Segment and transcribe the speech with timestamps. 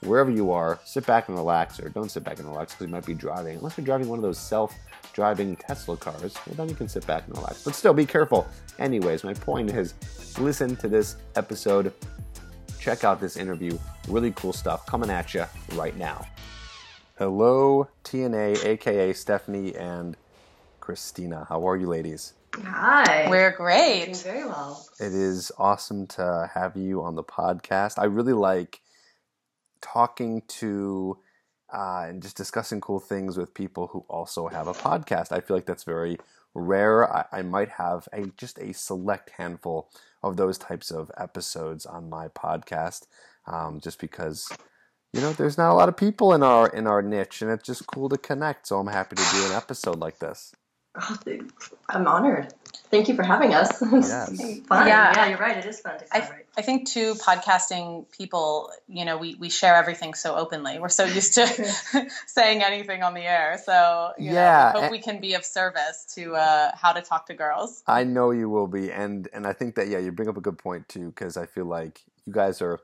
[0.02, 2.92] wherever you are, sit back and relax, or don't sit back and relax because you
[2.92, 3.58] might be driving.
[3.58, 4.76] Unless you're driving one of those self
[5.14, 7.64] driving Tesla cars, well, then you can sit back and relax.
[7.64, 8.48] But still, be careful.
[8.78, 9.94] Anyways, my point is
[10.40, 11.94] listen to this episode,
[12.80, 13.78] check out this interview.
[14.08, 16.26] Really cool stuff coming at you right now.
[17.18, 20.16] Hello, T&A, aka Stephanie and
[20.80, 21.46] Christina.
[21.50, 22.34] How are you, ladies?
[22.56, 23.30] Hi.
[23.30, 24.18] We're doing great.
[24.18, 24.88] very well.
[25.00, 28.00] It is awesome to have you on the podcast.
[28.00, 28.82] I really like
[29.82, 31.18] talking to
[31.74, 35.32] uh, and just discussing cool things with people who also have a podcast.
[35.32, 36.18] I feel like that's very
[36.54, 37.12] rare.
[37.12, 39.90] I, I might have a just a select handful
[40.24, 43.06] of those types of episodes on my podcast,
[43.48, 44.50] um, just because
[45.14, 47.66] you know there's not a lot of people in our in our niche, and it's
[47.66, 48.68] just cool to connect.
[48.68, 50.54] So I'm happy to do an episode like this.
[50.96, 51.18] Oh,
[51.90, 52.54] I'm honored.
[52.92, 53.82] Thank you for having us.
[53.92, 54.40] Yes.
[54.68, 54.88] fun.
[54.88, 55.14] Yeah.
[55.16, 55.28] Yeah.
[55.28, 55.58] you're right.
[55.58, 56.46] It is fun to I, collaborate.
[56.58, 60.80] I think too, podcasting people, you know, we, we share everything so openly.
[60.80, 61.46] We're so used to
[62.26, 63.60] saying anything on the air.
[63.64, 66.94] So, you Yeah, know, we and- hope we can be of service to uh, how
[66.94, 67.84] to talk to girls.
[67.86, 70.42] I know you will be, and and I think that yeah, you bring up a
[70.42, 72.80] good point too, because I feel like you guys are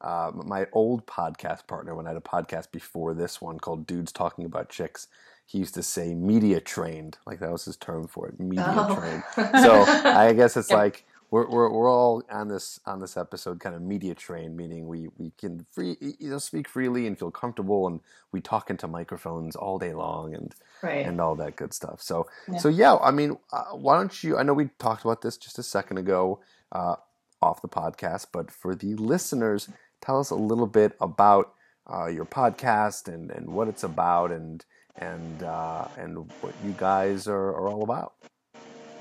[0.00, 4.10] uh, my old podcast partner when I had a podcast before this one called Dudes
[4.12, 5.06] Talking About Chicks.
[5.46, 8.94] He used to say media trained, like that was his term for it, media Oh.
[8.94, 9.22] trained.
[9.64, 10.78] So I guess it's Yep.
[10.78, 14.86] like we're, we're we're all on this on this episode kind of media trained, meaning
[14.86, 18.00] we we can free you know speak freely and feel comfortable, and
[18.32, 21.04] we talk into microphones all day long, and right.
[21.06, 22.00] and all that good stuff.
[22.00, 22.58] So, Yeah.
[22.58, 24.36] so yeah, I mean, uh, why don't you?
[24.38, 26.40] I know we talked about this just a second ago
[26.72, 26.96] uh,
[27.42, 29.68] off the podcast, but for the listeners,
[30.00, 31.52] tell us a little bit about
[31.92, 34.64] uh, your podcast and, and what it's about and
[34.96, 38.12] and uh, and what you guys are, are all about.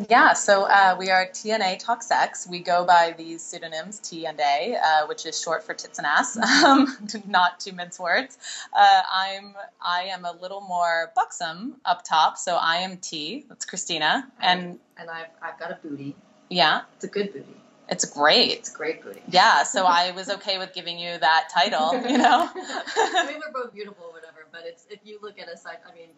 [0.09, 2.47] Yeah, so uh, we are T&A Talk Sex.
[2.49, 6.07] We go by these pseudonyms T and A, uh, which is short for tits and
[6.07, 8.37] ass, um, not to mince words.
[8.75, 9.53] Uh, I'm
[9.85, 13.45] I am a little more buxom up top, so I am T.
[13.47, 16.15] That's Christina, and and I've, I've got a booty.
[16.50, 17.45] yeah, It's a good booty.
[17.88, 18.51] it's great.
[18.53, 19.21] It's a great booty.
[19.29, 22.50] Yeah, so I was okay with giving you that title, you know.
[22.56, 24.12] I mean, we're both beautiful, or whatever.
[24.53, 26.09] But it's if you look at a side, I mean,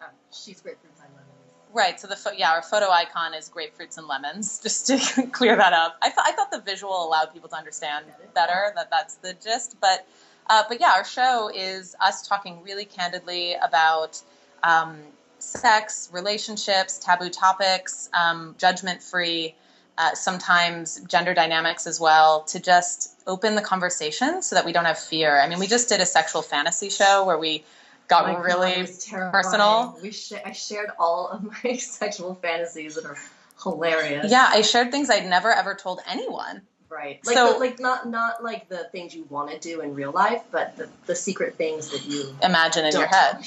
[0.00, 1.36] uh, she's grapefruits and lemons.
[1.72, 2.00] Right.
[2.00, 4.58] So the pho- yeah, our photo icon is grapefruits and lemons.
[4.62, 8.06] Just to clear that up, I thought I thought the visual allowed people to understand
[8.34, 9.76] better that that's the gist.
[9.80, 10.06] But
[10.48, 14.22] uh, but yeah, our show is us talking really candidly about
[14.62, 15.02] um,
[15.38, 19.54] sex, relationships, taboo topics, um, judgment free.
[19.98, 24.84] Uh, sometimes gender dynamics as well, to just open the conversation so that we don't
[24.84, 25.38] have fear.
[25.40, 27.64] I mean, we just did a sexual fantasy show where we
[28.08, 29.32] got Oh God, really terrifying.
[29.32, 29.98] personal.
[30.02, 33.16] We sh- I shared all of my sexual fantasies that are
[33.62, 34.30] hilarious.
[34.30, 36.62] Yeah, I shared things I'd never ever told anyone.
[36.88, 37.20] Right.
[37.26, 40.12] Like, So- the, like not not like the things you want to do in real
[40.12, 43.44] life, but the, the secret things that you Imagine in your head.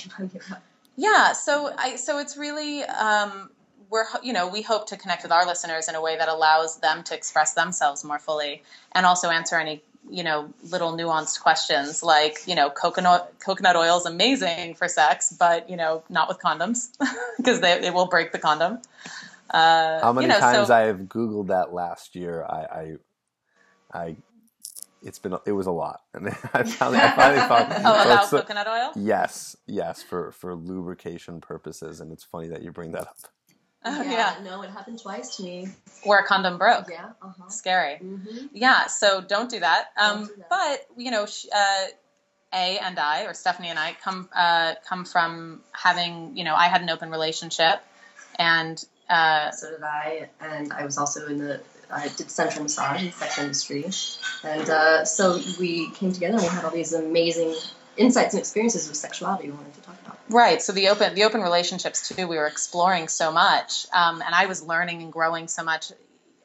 [0.97, 3.49] Yeah, so I so it's really um,
[3.89, 6.77] we're you know we hope to connect with our listeners in a way that allows
[6.80, 8.62] them to express themselves more fully
[8.94, 13.97] and also answer any you know little nuanced questions like you know coconut coconut oil
[13.97, 16.89] is amazing for sex, but you know not with condoms
[17.38, 18.80] because they, they will break the condom.
[19.50, 22.45] Uh, How many you know, times so, I have Googled that last year?
[22.47, 22.97] I,
[23.92, 24.15] I, I,
[25.01, 27.74] it's been it was a lot, and I finally, I finally found.
[27.85, 28.92] oh about the- coconut oil?
[28.95, 33.18] Yes, yes, for for lubrication purposes, and it's funny that you bring that up.
[33.85, 34.35] Oh, yeah.
[34.43, 35.69] No, it happened twice to me.
[36.03, 36.89] where a condom broke.
[36.89, 37.11] Yeah.
[37.21, 37.49] Uh huh.
[37.49, 37.95] Scary.
[37.97, 39.85] hmm Yeah, so don't do that.
[39.97, 40.49] Um, Don't do that.
[40.49, 41.85] But you know, uh,
[42.53, 46.67] A and I, or Stephanie and I, come uh, come from having you know, I
[46.67, 47.81] had an open relationship,
[48.37, 51.61] and uh, So did I, and I was also in the.
[51.91, 53.85] I did sensual massage in the sex industry,
[54.43, 57.55] and uh, so we came together and we had all these amazing
[57.97, 60.08] insights and experiences with sexuality we wanted to talk about.
[60.29, 60.61] Right.
[60.61, 64.45] So the open the open relationships too, we were exploring so much, um, and I
[64.45, 65.91] was learning and growing so much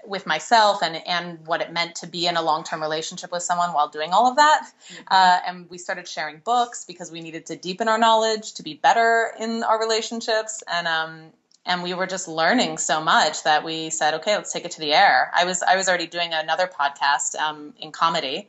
[0.06, 3.42] with myself and and what it meant to be in a long term relationship with
[3.42, 4.70] someone while doing all of that.
[5.08, 8.74] Uh, and we started sharing books because we needed to deepen our knowledge to be
[8.74, 10.62] better in our relationships.
[10.70, 11.30] And um,
[11.66, 14.80] and we were just learning so much that we said, okay, let's take it to
[14.80, 15.30] the air.
[15.34, 18.48] I was I was already doing another podcast um, in comedy.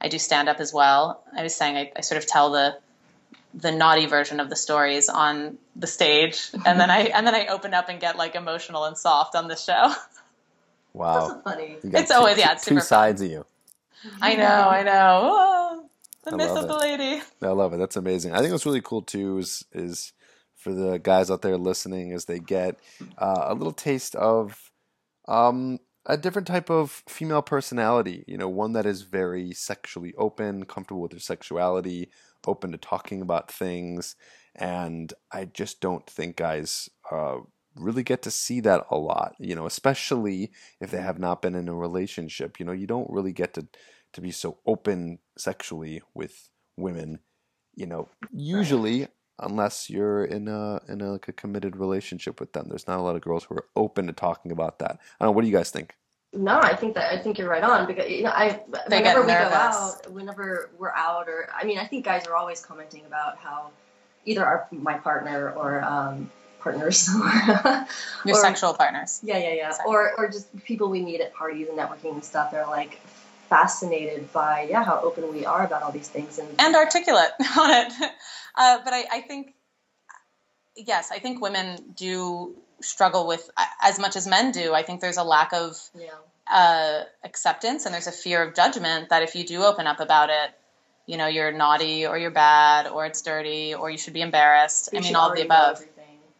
[0.00, 1.24] I do stand up as well.
[1.36, 2.78] I was saying I, I sort of tell the
[3.54, 7.46] the naughty version of the stories on the stage, and then I and then I
[7.46, 9.92] open up and get like emotional and soft on the show.
[10.92, 11.76] Wow, That's funny.
[11.82, 12.86] You got It's always- yeah, it's two super fun.
[12.86, 13.44] sides of you.
[14.22, 15.50] I know, I know.
[16.26, 17.20] Oh, the I myth of the lady.
[17.42, 17.78] I love it.
[17.78, 18.32] That's amazing.
[18.32, 20.12] I think what's really cool too is is
[20.56, 22.78] for the guys out there listening is they get
[23.18, 24.70] uh, a little taste of
[25.28, 28.24] um, a different type of female personality.
[28.26, 32.08] You know, one that is very sexually open, comfortable with their sexuality,
[32.48, 34.16] open to talking about things,
[34.54, 37.38] and I just don't think guys uh,
[37.76, 39.34] really get to see that a lot.
[39.38, 42.58] You know, especially if they have not been in a relationship.
[42.58, 43.66] You know, you don't really get to
[44.14, 47.20] to be so open sexually with women.
[47.74, 49.08] You know, usually
[49.38, 52.66] unless you're in a in a, like a committed relationship with them.
[52.68, 54.92] There's not a lot of girls who are open to talking about that.
[54.92, 55.32] I don't know.
[55.32, 55.96] What do you guys think?
[56.34, 59.20] No, I think that I think you're right on because you know I They whenever
[59.22, 63.04] we go out, whenever we're out, or I mean, I think guys are always commenting
[63.06, 63.70] about how
[64.24, 67.08] either our my partner or um, partners,
[68.24, 69.20] Your or, sexual partners.
[69.22, 69.88] yeah, yeah, yeah, Sorry.
[69.88, 72.50] or or just people we meet at parties and networking and stuff.
[72.50, 72.98] They're like
[73.48, 77.70] fascinated by yeah how open we are about all these things and and articulate on
[77.70, 77.92] it.
[78.56, 79.54] Uh, but I, I think,
[80.76, 83.48] yes, I think women do struggle with
[83.82, 84.74] as much as men do.
[84.74, 86.08] I think there's a lack of yeah.
[86.50, 90.30] uh, acceptance and there's a fear of judgment that if you do open up about
[90.30, 90.50] it,
[91.06, 94.90] you know, you're naughty or you're bad or it's dirty or you should be embarrassed.
[94.92, 95.84] We I mean, all of the above.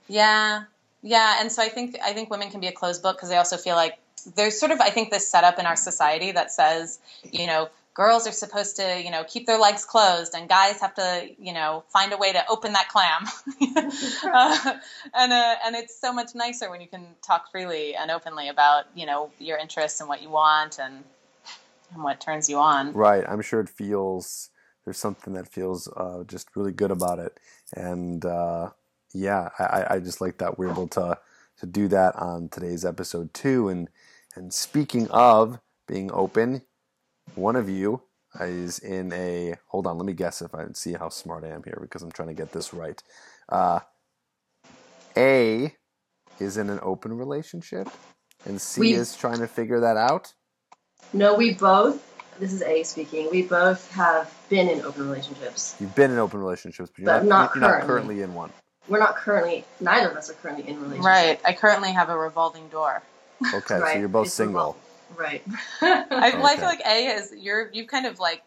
[0.09, 0.65] Yeah,
[1.03, 3.37] yeah, and so I think I think women can be a closed book because they
[3.37, 3.99] also feel like
[4.37, 6.99] there's sort of I think this setup in our society that says
[7.31, 10.95] you know girls are supposed to you know keep their legs closed and guys have
[10.95, 13.25] to you know find a way to open that clam,
[14.35, 14.75] uh,
[15.15, 18.85] and uh, and it's so much nicer when you can talk freely and openly about
[18.95, 21.05] you know your interests and what you want and
[21.93, 22.93] and what turns you on.
[22.93, 23.25] Right.
[23.29, 24.51] I'm sure it feels
[24.85, 27.39] there's something that feels uh, just really good about it,
[27.75, 28.71] and uh,
[29.15, 31.19] yeah, I, I- I just like that we're able to
[31.61, 33.69] to do that on today's episode too.
[33.69, 33.89] And
[34.37, 36.63] and speaking of being open,
[37.35, 38.03] one of you
[38.41, 39.97] is in a hold on.
[39.99, 42.35] Let me guess if I see how smart I am here because I'm trying to
[42.35, 43.03] get this right.
[43.49, 43.81] Uh,
[45.17, 45.75] a
[46.41, 47.89] is in an open relationship,
[48.45, 50.33] and C We- is trying to figure that out.
[51.13, 52.03] No, we both.
[52.41, 53.29] This is A speaking.
[53.31, 55.77] We both have been in open relationships.
[55.79, 57.87] You've been in open relationships, but you're, But not, not you're not currently.
[57.87, 58.51] currently in one.
[58.89, 59.65] We're not currently.
[59.81, 61.07] Neither of us are currently in relationships.
[61.07, 61.41] Right.
[61.45, 63.03] I currently have a revolving door.
[63.55, 64.77] Okay, so you're both It's single.
[65.15, 65.43] Revol- Right.
[65.83, 68.43] I, well, I feel like A is you're you've kind of like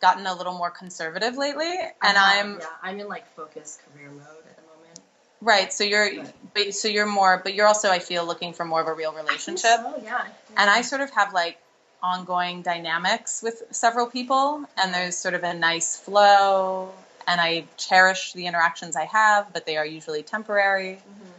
[0.00, 1.70] gotten a little more conservative lately,
[2.02, 2.66] and I'm yeah.
[2.82, 5.00] I'm in like focused career mode at the moment.
[5.40, 5.72] right.
[5.72, 6.34] So you're Right.
[6.54, 9.12] but, so you're more, but you're also I feel looking for more of a real
[9.12, 10.26] relationship, Oh yeah.
[10.56, 11.58] and I sort of have like
[12.02, 16.92] ongoing dynamics with several people, and there's sort of a nice flow,
[17.26, 20.94] and I cherish the interactions I have, but they are usually temporary.
[20.94, 21.30] Mm-hmm.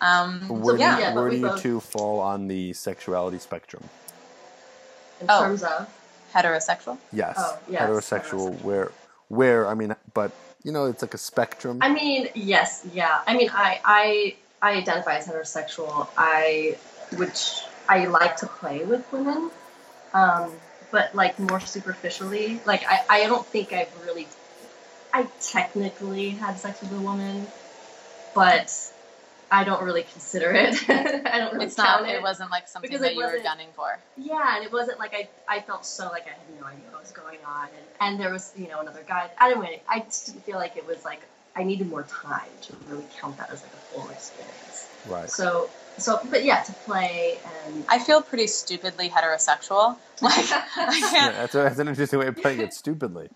[0.00, 0.96] Um, Where yeah.
[0.96, 3.84] do you, yeah, where do you both- two fall on the sexuality spectrum?
[5.20, 5.40] In Oh.
[5.42, 5.86] terms of,
[6.34, 6.96] heterosexual.
[7.12, 8.50] Yes, Oh, yes, heterosexual.
[8.56, 8.62] heterosexual.
[8.62, 8.92] Where,
[9.28, 9.66] where?
[9.68, 11.78] I mean, but you know, it's like a spectrum.
[11.82, 13.20] I mean, yes, yeah.
[13.26, 16.06] I mean, I I I identify as heterosexual.
[16.16, 16.76] I
[17.16, 19.50] which I like to play with women,
[20.14, 20.52] um,
[20.90, 22.60] but like more superficially.
[22.66, 24.28] Like I I don't think I've really.
[25.12, 27.46] I technically had sex with a woman,
[28.34, 28.70] but
[29.50, 30.74] I don't really consider it.
[30.88, 32.10] I don't really It's count not.
[32.10, 32.16] it.
[32.16, 33.98] It wasn't like something Because that you were gunning for.
[34.16, 37.02] Yeah, and it wasn't like I, I felt so like I had no idea what
[37.02, 39.30] was going on, and, and there was you know another guy.
[39.38, 41.20] I didn't really, I just didn't feel like it was like
[41.56, 44.88] I needed more time to really count that as like a full experience.
[45.08, 45.28] right.
[45.28, 49.96] So so, but yeah, to play and I feel pretty stupidly heterosexual.
[50.22, 50.34] Like
[50.76, 51.34] I Yeah, can't.
[51.34, 52.74] that's, a, that's an interesting way of putting it.
[52.74, 53.30] Stupidly.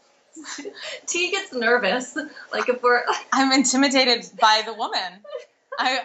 [1.06, 2.14] T gets nervous.
[2.52, 3.02] Like if we're,
[3.32, 5.12] I'm intimidated by the woman.
[5.78, 6.00] I,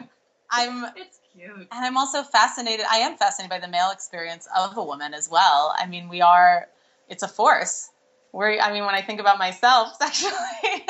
[0.50, 1.52] I'm, it's cute.
[1.52, 2.86] And I'm also fascinated.
[2.90, 5.74] I am fascinated by the male experience of a woman as well.
[5.78, 6.68] I mean, we are.
[7.08, 7.90] It's a force.
[8.32, 10.86] Where I mean, when I think about myself sexually,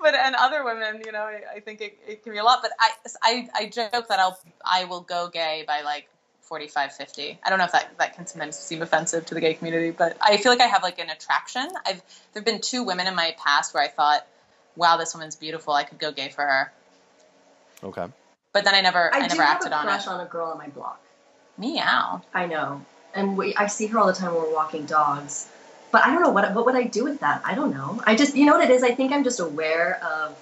[0.00, 2.60] but and other women, you know, I, I think it, it can be a lot.
[2.62, 2.90] But I,
[3.22, 6.08] I, I joke that I'll, I will go gay by like
[6.42, 7.40] 45, 50.
[7.44, 10.16] I don't know if that, that can sometimes seem offensive to the gay community, but
[10.20, 11.68] I feel like I have like an attraction.
[11.84, 12.00] I've
[12.32, 14.26] there've been two women in my past where I thought,
[14.76, 15.74] wow, this woman's beautiful.
[15.74, 16.72] I could go gay for her.
[17.82, 18.06] Okay.
[18.52, 20.08] But then I never, I, I, never do have acted a on crush it.
[20.08, 21.00] on a girl on my block.
[21.58, 22.22] Meow.
[22.34, 25.48] I know, and we, I see her all the time when we're walking dogs.
[25.90, 27.42] But I don't know what what would I do with that.
[27.44, 28.02] I don't know.
[28.06, 28.82] I just you know what it is.
[28.82, 30.36] I think I'm just aware of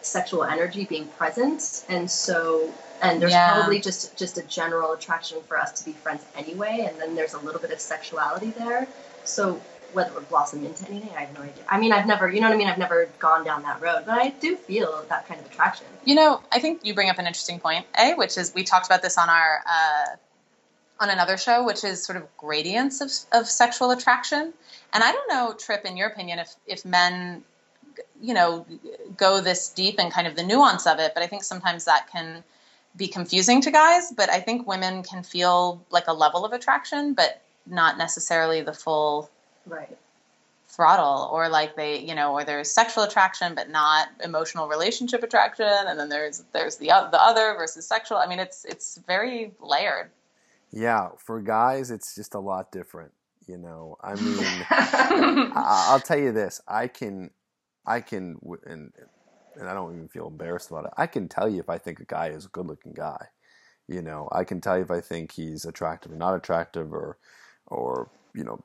[0.00, 3.52] sexual energy being present, and so and there's Yeah.
[3.54, 6.86] probably just just a general attraction for us to be friends anyway.
[6.88, 8.88] And then there's a little bit of sexuality there.
[9.24, 9.60] So
[9.92, 11.64] whether it would blossom into anything, I have no idea.
[11.68, 12.68] I mean, I've never you know what I mean.
[12.68, 15.86] I've never gone down that road, but I do feel that kind of attraction.
[16.04, 18.86] You know, I think you bring up an interesting point, A, which is we talked
[18.86, 20.16] about this on our uh,
[21.00, 24.52] on another show, which is sort of gradients of, of sexual attraction.
[24.92, 27.42] And I don't know, Tripp, in your opinion, if if men,
[28.20, 28.66] you know,
[29.16, 32.08] go this deep and kind of the nuance of it, but I think sometimes that
[32.10, 32.42] can
[32.96, 34.12] be confusing to guys.
[34.16, 38.72] But I think women can feel like a level of attraction, but not necessarily the
[38.72, 39.30] full
[39.66, 39.98] Right.
[40.68, 45.66] throttle or like they you know or there's sexual attraction but not emotional relationship attraction
[45.66, 49.52] and then there's there's the o- the other versus sexual i mean it's it's very
[49.60, 50.10] layered
[50.72, 53.12] Yeah, for guys, it's just a lot different.
[53.46, 57.30] You know, I mean, I, I'll tell you this: I can,
[57.86, 58.92] I can, and
[59.56, 60.92] and I don't even feel embarrassed about it.
[60.96, 63.28] I can tell you if I think a guy is a good-looking guy.
[63.88, 67.18] You know, I can tell you if I think he's attractive or not attractive, or,
[67.66, 68.64] or you know,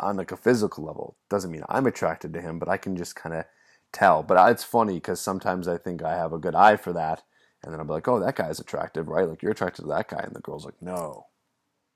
[0.00, 1.16] on like a physical level.
[1.28, 3.44] Doesn't mean I'm attracted to him, but I can just kind of
[3.92, 4.22] tell.
[4.22, 7.22] But uh, it's funny because sometimes I think I have a good eye for that,
[7.62, 9.28] and then I'm like, oh, that guy's attractive, right?
[9.28, 11.26] Like you're attracted to that guy, and the girl's like, no,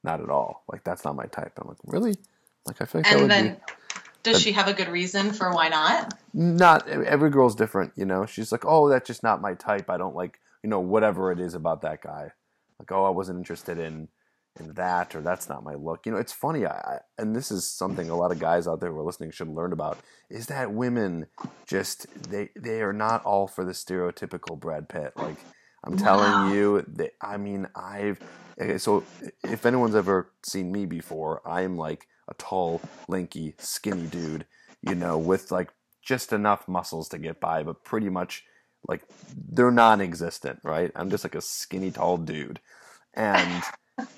[0.03, 0.65] not at all.
[0.71, 1.53] Like that's not my type.
[1.57, 2.15] And I'm like, really?
[2.67, 3.61] Like I feel like that would then be
[4.23, 8.25] does she have a good reason for why not not every girl's different, you know.
[8.27, 9.91] She's like, oh, that's just not my type.
[9.91, 12.33] I don't like, you know, whatever it is about that guy.
[12.79, 14.09] Like, oh, I wasn't interested in
[14.59, 16.05] in that, or that's not my look.
[16.05, 16.67] You know, it's funny.
[16.67, 19.49] I, and this is something a lot of guys out there who are listening should
[19.49, 21.27] learn about is that women
[21.67, 25.13] just they they are not all for the stereotypical Brad Pitt.
[25.17, 25.37] Like,
[25.85, 28.21] I'm telling you, they, I mean, I've
[28.61, 29.05] okay, so
[29.43, 34.47] if anyone's ever seen me before, I'm like a tall, lanky, skinny dude,
[34.83, 35.71] you know, with like
[36.03, 38.45] just enough muscles to get by, but pretty much
[38.89, 39.03] like
[39.51, 40.91] they're non-existent, right?
[40.95, 42.61] I'm just like a skinny, tall dude,
[43.15, 43.63] and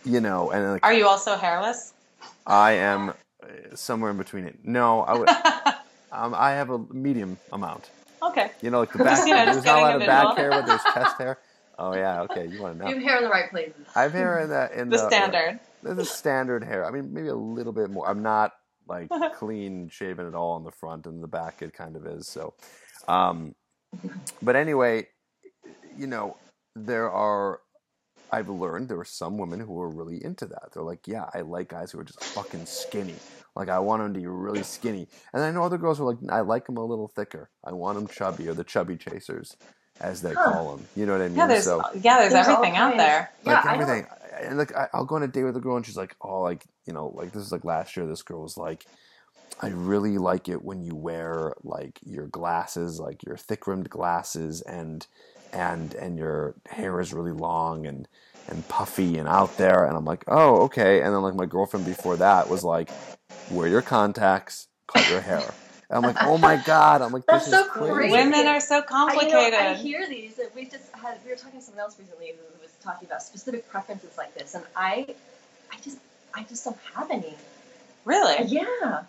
[0.04, 1.92] you know, and like are you also hairless
[2.46, 3.14] I am uh,
[3.74, 4.58] somewhere in between it.
[4.64, 5.28] No, I would.
[6.12, 7.90] um, I have a medium amount.
[8.22, 9.06] okay You know, like the back.
[9.16, 10.36] Just, you know, there's not a lot of back visual.
[10.36, 11.38] hair, but there's chest hair.
[11.78, 12.46] Oh yeah, okay.
[12.46, 12.88] You want to know?
[12.88, 13.08] You have know?
[13.08, 13.86] hair in the right places.
[13.94, 16.84] I have hair in the in the the standard There's a standard hair.
[16.84, 18.08] I mean, maybe a little bit more.
[18.08, 18.52] I'm not
[18.86, 21.62] like clean shaven at all on the front and the back.
[21.62, 22.28] It kind of is.
[22.28, 22.54] So,
[23.08, 23.54] um,
[24.42, 25.08] but anyway,
[25.96, 26.36] you know,
[26.76, 27.60] there are.
[28.34, 30.70] I've learned there are some women who are really into that.
[30.72, 33.22] They're like, yeah, I like guys who are just fucking skinny.
[33.56, 35.08] Like I want them to be really skinny.
[35.32, 37.50] And I know other girls are like, I like them a little thicker.
[37.64, 39.56] I want them chubby, or the chubby chasers,
[40.00, 40.52] as they Huh.
[40.52, 40.88] call them.
[40.96, 41.36] You know what I mean?
[41.36, 42.98] yeah there's so, yeah there's, There's everything out kinds.
[42.98, 44.06] there Yeah, like I everything.
[44.42, 46.40] And like I, I'll go on a date with a girl, and she's like, "Oh,
[46.42, 48.06] like you know, like this is like last year.
[48.06, 48.84] This girl was like,
[49.60, 54.60] I really like it when you wear like your glasses, like your thick rimmed glasses,
[54.62, 55.06] and
[55.54, 58.08] and and your hair is really long and
[58.48, 61.86] and puffy and out there." And I'm like, "Oh, okay." And then like my girlfriend
[61.86, 62.94] before that was like,
[63.48, 65.56] "Wear your contacts, cut your hair."
[65.90, 67.02] I'm like, oh my god.
[67.02, 67.92] I'm like, this That's is so crazy.
[67.94, 68.12] crazy.
[68.12, 69.30] Women are so I, complicated.
[69.44, 70.38] you know, I hear these.
[70.40, 73.22] and We just had we were talking to someone else recently who was talking about
[73.22, 75.14] specific preferences like this, and I,
[75.72, 75.98] I just
[76.34, 77.34] I just don't have any.
[78.04, 78.44] really?
[78.46, 79.04] Yeah,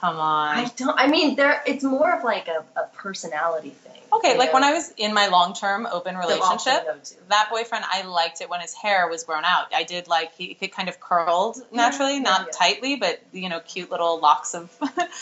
[0.00, 0.56] Come on.
[0.58, 0.98] I don't.
[1.00, 1.62] I mean, there.
[1.66, 4.01] It's more of like a, a personality thing.
[4.12, 7.48] Okay, like when I was in my long term open They'll all say relationship, that
[7.50, 9.72] boyfriend, I liked it when his hair was grown out.
[9.74, 12.52] I did like he, he kind of curled naturally, yeah, not yeah.
[12.52, 14.70] tightly, but you know, cute little locks of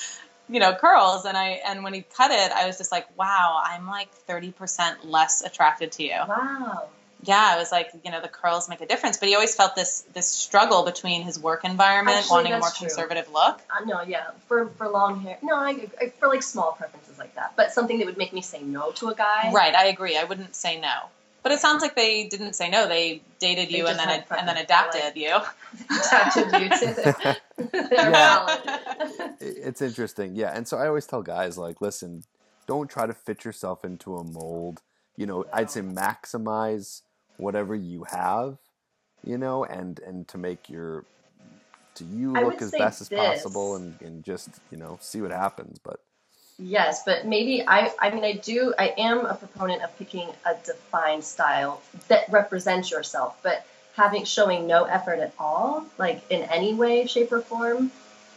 [0.49, 1.25] you know curls.
[1.25, 4.51] And I and when he cut it, I was just like, wow, I'm like thirty
[4.51, 6.19] percent less attracted to you.
[6.29, 6.89] Wow.
[7.23, 9.19] Yeah, I was like, you know, the curls make a difference.
[9.19, 12.69] But he always felt this this struggle between his work environment, Actually, wanting a more
[12.71, 12.87] true.
[12.89, 13.61] conservative look.
[13.71, 15.39] Uh, no, yeah, for for long hair.
[15.43, 18.41] No, I, I for like small preferences like that, but something that would make me
[18.43, 19.51] say no to a guy.
[19.53, 20.17] Right, I agree.
[20.17, 20.95] I wouldn't say no.
[21.43, 22.87] But it sounds like they didn't say no.
[22.87, 24.65] They dated They you and then had and then preference.
[24.65, 25.37] adapted you.
[25.99, 27.37] Adapted you to
[27.73, 28.57] their Yeah.
[29.41, 32.23] it's interesting yeah and so i always tell guys like listen
[32.67, 34.81] don't try to fit yourself into a mold
[35.17, 37.03] you know i'd say maximize
[37.41, 38.59] whatever you have
[39.25, 41.05] you know and and to make your
[41.95, 45.31] to you I look as best as possible and, and just you know see what
[45.31, 46.01] happens but
[46.63, 50.55] Yes, but maybe I I mean I do I am a proponent of picking a
[50.63, 53.67] defined style that represents yourself, but
[53.97, 57.91] having showing no effort at all, like in any way, shape, or form.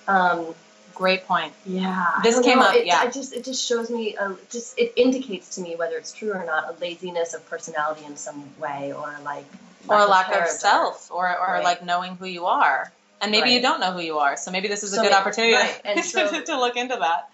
[0.07, 0.55] Um,
[0.95, 1.53] Great point.
[1.65, 2.99] yeah, This came know, up, It, yeah.
[2.99, 6.31] I just it just shows me a, just it indicates to me whether it's true
[6.33, 9.45] or not a laziness of personality in some way or like
[9.87, 11.63] Or a lack of self, or or Right.
[11.63, 12.91] like knowing who you are.
[13.21, 15.11] And maybe you don't know who you are, so maybe this is a So good
[15.11, 17.29] may- opportunity right, and to, so- to look into that.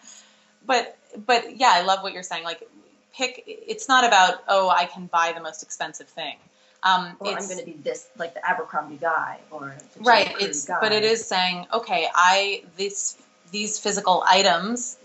[0.66, 2.44] But but yeah, I love what you're saying.
[2.44, 2.62] Like
[3.14, 3.44] pick.
[3.48, 6.36] It's not about oh I can buy the most expensive thing.
[6.84, 10.64] Um, Or I'm going to be this like the Abercrombie guy or the right it's
[10.66, 10.78] guy.
[10.80, 13.18] but it is saying okay i this
[13.52, 14.98] these physical items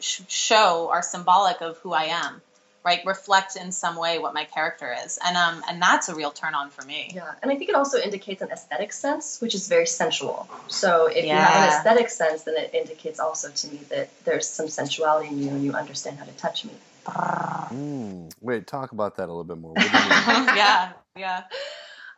[0.00, 2.40] sh- show are symbolic of who i am
[2.88, 3.04] right?
[3.04, 5.18] Reflect in some way what my character is.
[5.24, 7.10] And um and that's a real turn on for me.
[7.14, 10.48] Yeah, and I think it also indicates an aesthetic sense, which is very sensual.
[10.68, 14.48] So if you have an aesthetic sense, then it indicates also to me that there's
[14.48, 16.72] some sensuality in you and you understand how to touch me.
[17.06, 19.72] mm, wait talk about that a little bit more.
[19.74, 20.56] What do you mean?
[20.56, 20.92] yeah.
[21.16, 21.42] Yeah.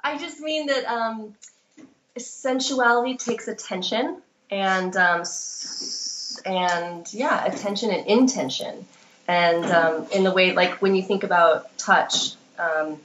[0.03, 1.35] I just mean that um,
[2.19, 5.25] sensuality takes attention and um,
[6.45, 8.87] and yeah, attention and intention,
[9.29, 12.35] and um, in the way like when you think about touch.
[12.59, 12.99] Um,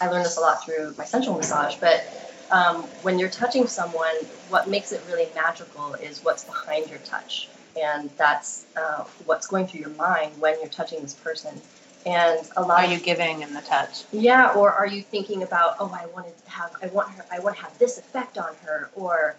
[0.00, 2.04] I learned this a lot through my sensual massage, but
[2.50, 4.14] um, when you're touching someone,
[4.50, 7.48] what makes it really magical is what's behind your touch,
[7.80, 11.60] and that's uh, what's going through your mind when you're touching this person.
[12.04, 15.42] And a lot are of you giving in the touch yeah, or are you thinking
[15.42, 18.38] about, oh, I wanted to have, I want her, I want to have this effect
[18.38, 19.34] on her, or,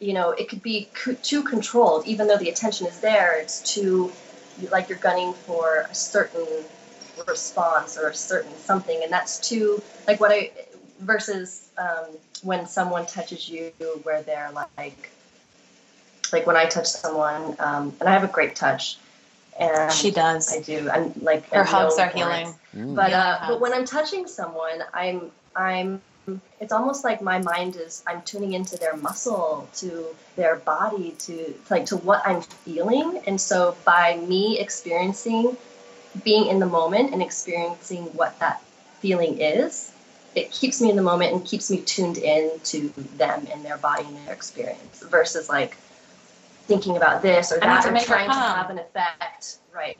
[0.00, 3.38] you know, it could be co- too controlled, even though the attention is there.
[3.38, 4.12] It's too,
[4.70, 6.46] like you're gunning for a certain
[7.28, 10.50] response or a certain something, and that's too, like what I,
[11.00, 12.06] versus um,
[12.42, 15.10] when someone touches you where they're like,
[16.32, 18.96] like when I touch someone, um, and I have a great touch,
[19.58, 20.88] and she does I do.
[20.90, 22.54] I'm like her I'm hugs known are for healing.
[22.74, 22.94] Mm.
[22.94, 26.00] But Yeah, uh, but when I'm touching someone, I'm I'm
[26.60, 30.06] it's almost like my mind is I'm tuning into their muscle, to
[30.36, 35.56] their body, to like to what I'm feeling, and so by me experiencing
[36.24, 38.62] being in the moment and experiencing what that
[39.00, 39.92] feeling is,
[40.34, 43.78] it keeps me in the moment and keeps me tuned in to them and their
[43.78, 45.76] body and their experience versus like
[46.66, 49.58] thinking about this or that or trying to have an effect.
[49.74, 49.98] Right.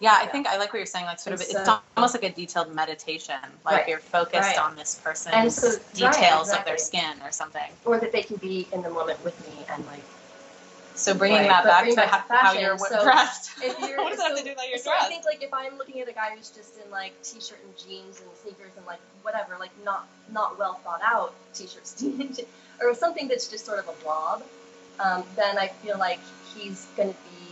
[0.00, 2.24] Yeah i think i like what you're saying like sort of it's so- almost like
[2.24, 4.58] a detailed meditation like Right, you're focused right.
[4.58, 7.70] on this person's so- right, details of their skin or something.
[7.84, 10.02] Or that they can be in the moment with me and like
[10.94, 13.50] so bringing that back bring to back how, how you're so dressed.
[13.62, 15.42] if you're what does that have to do with how you're so I think like
[15.42, 18.72] if I'm looking at a guy who's just in like t-shirt and jeans and sneakers
[18.76, 22.40] and like whatever, like not not well thought out t-shirts, jeans,
[22.82, 24.42] or something that's just sort of a blob,
[24.98, 26.20] um, then I feel like
[26.54, 27.49] he's going to be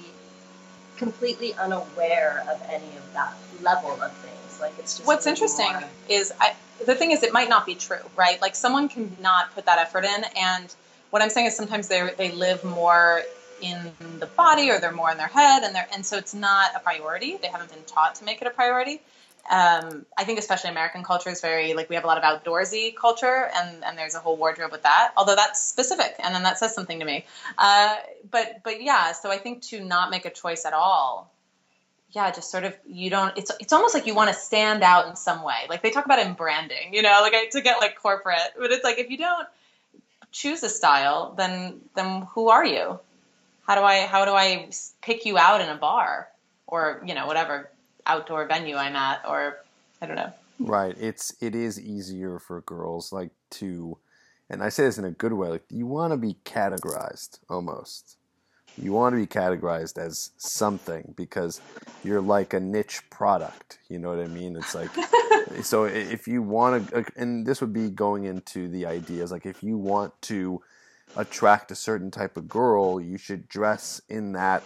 [0.99, 3.33] completely unaware of any of that
[3.63, 4.61] level of things.
[4.61, 7.75] Like it's just What's interesting more- is I, the thing is it might not be
[7.75, 8.41] true, right?
[8.41, 10.75] Like someone can not put that effort in, and
[11.11, 13.23] what I'm saying is sometimes they they live more
[13.61, 16.73] in the body or they're more in their head, and they're and so it's not
[16.77, 17.37] a priority.
[17.41, 19.01] They haven't been taught to make it a priority.
[19.51, 22.95] Um, I think especially American culture is very like we have a lot of outdoorsy
[22.95, 25.13] culture, and and there's a whole wardrobe with that.
[25.17, 27.25] Although that's specific, and then that says something to me.
[27.57, 27.97] Uh,
[28.31, 31.33] but but yeah, so I think to not make a choice at all
[32.13, 33.37] yeah, just sort of you don't.
[33.37, 35.67] It's it's almost like you want to stand out in some way.
[35.69, 38.55] Like they talk about in branding, you know, like to get like corporate.
[38.59, 39.47] But it's like if you don't
[40.33, 42.99] choose a style, then then who are you?
[43.69, 44.71] how do I how do I
[45.03, 46.29] pick you out in a bar
[46.67, 47.71] or you know whatever
[48.09, 49.59] outdoor venue I'm at or
[50.01, 50.33] I don't know.
[50.59, 50.97] Right.
[50.99, 53.99] It's it is easier for girls like to
[54.51, 58.17] and I say this in a good way, like you want to be categorized almost.
[58.81, 61.61] You want to be categorized as something because
[62.05, 63.79] you're like a niche product.
[63.89, 64.57] You know what I mean?
[64.57, 64.91] It's like
[65.63, 69.63] so if you want to and this would be going into the ideas like if
[69.63, 70.63] you want to
[71.17, 74.63] attract a certain type of girl, you should dress in that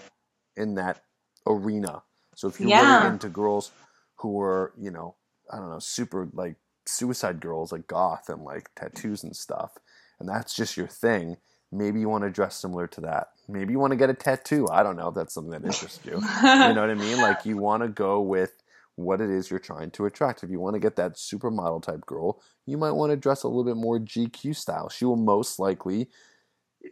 [0.57, 1.03] in that
[1.47, 2.03] arena.
[2.35, 2.99] So if you're Yeah.
[3.01, 3.73] really into girls
[4.17, 5.17] who are, you know,
[5.53, 9.73] I don't know, super like suicide girls, like goth and like tattoos and stuff,
[10.21, 11.37] and that's just your thing,
[11.71, 13.29] maybe you want to dress similar to that.
[13.49, 14.69] Maybe you want to get a tattoo.
[14.71, 16.23] I don't know if that's something that interests you.
[16.61, 17.19] you know what I mean?
[17.21, 18.53] Like you want to go with
[18.97, 20.45] what it is you're trying to attract.
[20.45, 23.49] If you want to get that supermodel type girl, you might want to dress a
[23.49, 24.89] little bit more GQ style.
[24.91, 26.09] She will most likely,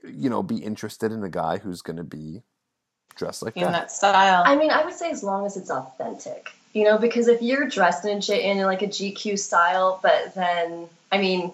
[0.05, 2.42] you know, be interested in a guy who's going to be
[3.16, 3.73] dressed like In that.
[3.73, 4.42] that style.
[4.46, 7.66] I mean, I would say as long as it's authentic, you know, because if you're
[7.66, 11.53] dressed in a, J- in like a GQ style, but then, I mean,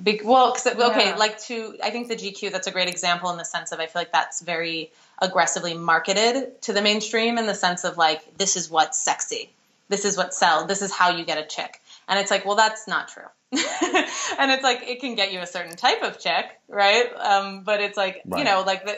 [0.00, 1.16] Big, well, 'cause it- okay, Yeah.
[1.16, 3.86] like to, I think the GQ, that's a great example in the sense of I
[3.86, 8.54] feel like that's very aggressively marketed to the mainstream in the sense of like, this
[8.56, 9.50] is what's sexy.
[9.88, 10.68] This is what sells.
[10.68, 11.80] This is how you get a chick.
[12.06, 13.24] And it's like, well, that's not true.
[13.50, 17.12] and it's like, it can get you a certain type of chick, right?
[17.16, 18.38] Um, but it's like, Right.
[18.38, 18.92] you know, like the,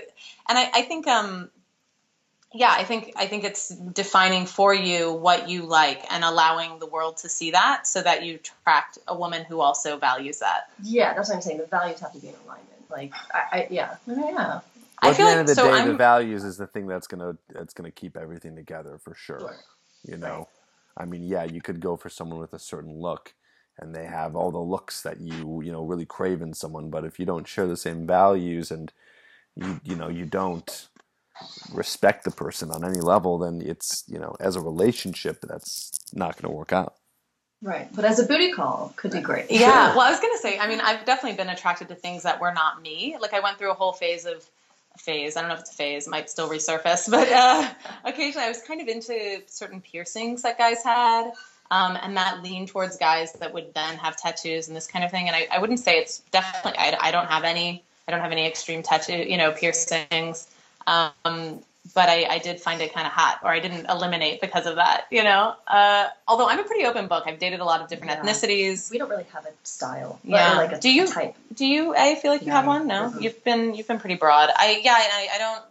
[0.49, 1.49] and I, I think, um,
[2.55, 6.87] yeah, I think I think it's defining for you what you like and allowing the
[6.87, 10.65] world to see that so that you attract a woman who also values that.
[10.83, 11.59] yeah, that's what I'm saying.
[11.59, 12.91] The values have to be in alignment.
[12.91, 14.61] Like, I, I yeah, yeah.
[15.03, 16.59] I But feel at the end like of the so day, I'm the values is
[16.59, 19.47] the thing that's gonna that's gonna keep everything together for sure.
[19.47, 19.57] Sure.
[20.07, 20.49] You know,
[20.97, 23.35] I mean, yeah, you could go for someone with a certain look,
[23.79, 26.91] and they have all the looks that you you know really crave in someone.
[26.91, 28.93] But if you don't share the same values and
[29.57, 30.90] you you know you don't
[31.73, 36.41] respect the person on any level, then it's you know as a relationship that's not
[36.41, 36.95] going to work out.
[37.63, 37.89] Right.
[37.95, 39.51] But as a booty call, could be great.
[39.51, 39.95] yeah.
[39.95, 42.53] Well, I was gonna say, I mean, I've definitely been attracted to things that were
[42.53, 43.17] not me.
[43.21, 44.49] Like I went through a whole phase of
[44.99, 45.37] phase.
[45.37, 47.69] I don't know if it's a phase, might still resurface, but uh,
[48.05, 51.33] occasionally I was kind of into certain piercings that guys had.
[51.73, 55.13] Um, and that leaned towards guys that would then have tattoos and this kind of
[55.13, 55.29] thing.
[55.29, 58.33] And I, I wouldn't say it's definitely, I, I don't have any, I don't have
[58.33, 60.49] any extreme tattoo, you know, piercings.
[60.91, 61.61] Um,
[61.95, 64.77] but I, I did find it kind of hot, or I didn't eliminate because of
[64.77, 65.55] that, you know.
[65.67, 68.21] Uh, although I'm a pretty open book, I've dated a lot of different Yeah.
[68.23, 68.91] ethnicities.
[68.91, 70.21] We don't really have a style.
[70.23, 70.57] Yeah.
[70.59, 71.35] Like a Do you- type.
[71.55, 71.95] Do you?
[71.97, 72.87] I feel like you have one.
[72.87, 73.23] No, Mhm.
[73.23, 74.51] you've been you've been pretty broad.
[74.55, 75.63] I yeah, I, I don't.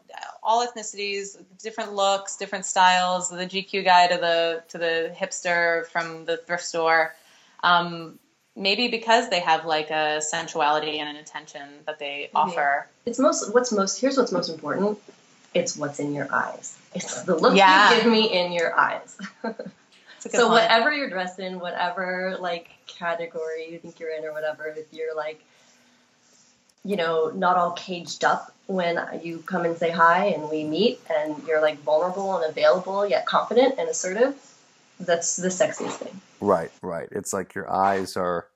[0.42, 3.30] All ethnicities, different looks, different styles.
[3.30, 7.16] The GQ guy to the to the hipster from the thrift store.
[7.64, 8.18] Um,
[8.56, 12.88] maybe because they have like a sensuality and an attention that they offer.
[13.06, 15.00] It's most what's most here's what's most important.
[15.54, 16.78] It's what's in your eyes.
[16.94, 17.90] It's the look Yeah.
[17.96, 19.18] you give me in your eyes.
[19.44, 20.64] It's a good so point.
[20.64, 25.16] whatever you're dressed in, whatever like category you think you're in or whatever, if you're
[25.16, 25.42] like
[26.86, 31.00] you know, not all caged up when you come and say hi and we meet
[31.14, 34.36] and you're like vulnerable and available yet confident and assertive,
[35.00, 36.22] that's the sexiest thing.
[36.42, 37.08] Right, right.
[37.12, 38.48] It's like your eyes are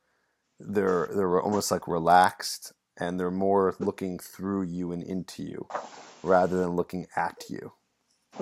[0.59, 5.67] they're they're almost like relaxed and they're more looking through you and into you
[6.21, 7.71] rather than looking at you.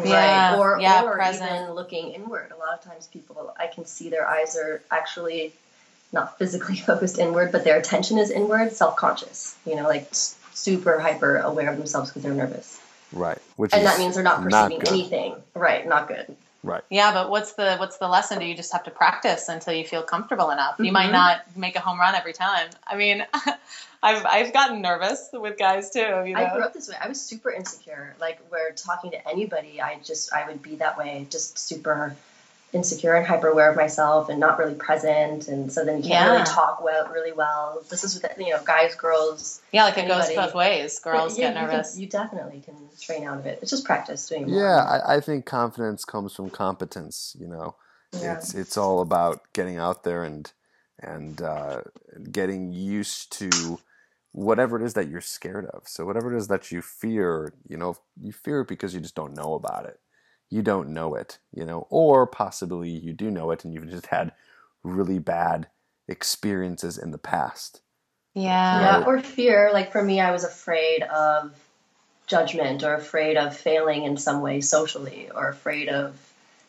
[0.04, 0.58] Yeah, right.
[0.60, 1.52] Or, yeah, or present.
[1.52, 2.52] even looking inward.
[2.56, 5.54] A lot of times people I can see their eyes are actually
[6.14, 9.56] not physically focused inward, but their attention is inward, self conscious.
[9.66, 12.80] You know, like super hyper aware of themselves because they're nervous.
[13.12, 13.38] Right.
[13.58, 14.90] Which And is that means they're not not perceiving good.
[14.90, 15.36] anything.
[15.56, 16.36] Right, not good.
[16.64, 16.84] Right.
[16.90, 18.40] Yeah, but what's the what's the lesson?
[18.40, 20.76] Do you just have to practice until you feel comfortable enough?
[20.80, 21.14] You might Mhm.
[21.14, 22.70] not make a home run every time.
[22.86, 23.26] I mean,
[24.04, 26.00] I've I've gotten nervous with guys too.
[26.00, 26.96] You know, I grew up this way.
[27.02, 28.16] I was super insecure.
[28.20, 32.16] Like where talking to anybody, I just I would be that way, just super
[32.74, 35.48] insecure and hyper aware of myself and not really present.
[35.48, 36.32] And so then you can't Yeah.
[36.34, 37.84] really talk well, really well.
[37.90, 39.62] This is with you know guys, girls.
[39.72, 41.00] yeah, like it goes both ways.
[41.00, 41.98] Girls Yeah, get you can- nervous.
[41.98, 43.60] You, definitely can train out of it.
[43.62, 44.60] It's just practice doing more.
[44.62, 47.76] Yeah, I, I think confidence comes from competence, you know.
[48.14, 48.36] Yeah.
[48.38, 50.52] It's it's all about getting out there and
[51.00, 51.82] and uh,
[52.32, 53.80] getting used to
[54.34, 55.84] whatever it is that you're scared of.
[55.88, 59.16] So whatever it is that you fear, you know, you fear it because you just
[59.16, 60.00] don't know about it.
[60.52, 64.08] You don't know it, you know, or possibly you do know it and you've just
[64.08, 64.34] had
[64.84, 65.68] really bad
[66.08, 67.82] experiences in the past.
[68.36, 68.80] Yeah.
[68.82, 69.08] Yeah, Right.
[69.08, 69.72] or fear.
[69.74, 71.56] Like for me, I was afraid of
[72.28, 76.16] judgment or afraid of failing in some way socially or afraid of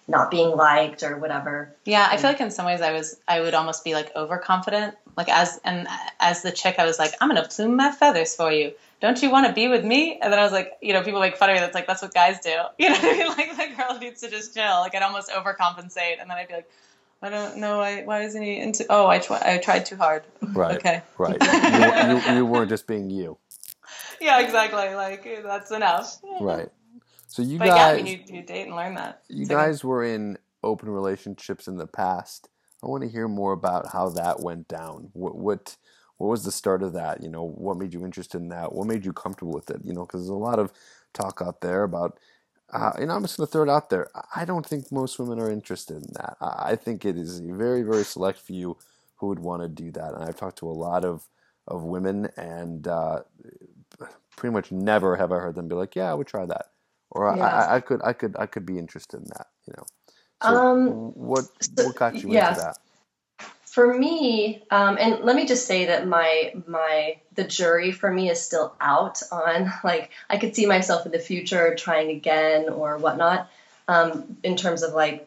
[0.09, 1.73] not being liked or whatever.
[1.85, 4.97] Yeah, I feel like in some ways I was I would almost be like overconfident.
[5.17, 5.87] Like as and
[6.19, 9.31] as the chick I was like, I'm gonna plume my feathers for you don't you
[9.31, 10.19] want to be with me?
[10.23, 11.61] And then I was like, you know, people make fun of me.
[11.61, 12.55] That's like, that's what guys do.
[12.79, 13.29] You know, what I mean?
[13.37, 14.65] like the girl needs to just chill.
[14.81, 16.71] Like I'd almost overcompensate, and then I'd be like,
[17.21, 17.81] I don't know.
[17.81, 18.87] I, why isn't he into?
[18.89, 20.23] Oh, I try, I tried too hard.
[20.55, 20.77] Right.
[20.77, 21.03] Okay.
[21.19, 21.37] Right.
[22.27, 23.37] you, you, you weren't just being you.
[24.21, 24.95] Yeah, exactly.
[24.95, 26.19] Like that's enough.
[26.41, 26.69] Right.
[27.27, 29.23] So you But yeah, I guys, mean, you, you date and learn that.
[29.29, 32.49] you So- guys were in open relationships in the past.
[32.85, 35.11] I want to hear more about how that went down.
[35.13, 35.77] What what
[36.23, 37.21] what was the start of that?
[37.23, 38.73] You know, what made you interested in that?
[38.73, 39.81] What made you comfortable with it?
[39.85, 40.73] You know, because there's a lot of
[41.15, 42.19] talk out there about.
[42.73, 44.09] Uh, and I'm just going to throw it out there.
[44.37, 46.37] I don't think most women are interested in that.
[46.41, 48.79] I think it is a very, very select few
[49.17, 50.15] who would want to do that.
[50.15, 51.25] And I've talked to a lot of,
[51.69, 53.23] of women, and uh,
[54.37, 56.67] pretty much never have I heard them be like, "Yeah, I would try that,"
[57.11, 57.47] or I, Yeah.
[57.47, 59.49] I, I could, I could, I could be interested in that.
[59.67, 59.87] You know.
[60.41, 62.51] So Um, what what got you yeah.
[62.51, 62.79] into that?
[63.73, 68.29] For me, um, and let me just say that my my the jury for me
[68.29, 72.99] is still out on like I could see myself in the future trying again or
[72.99, 73.51] whatnot.
[73.89, 75.27] Um, in terms of like,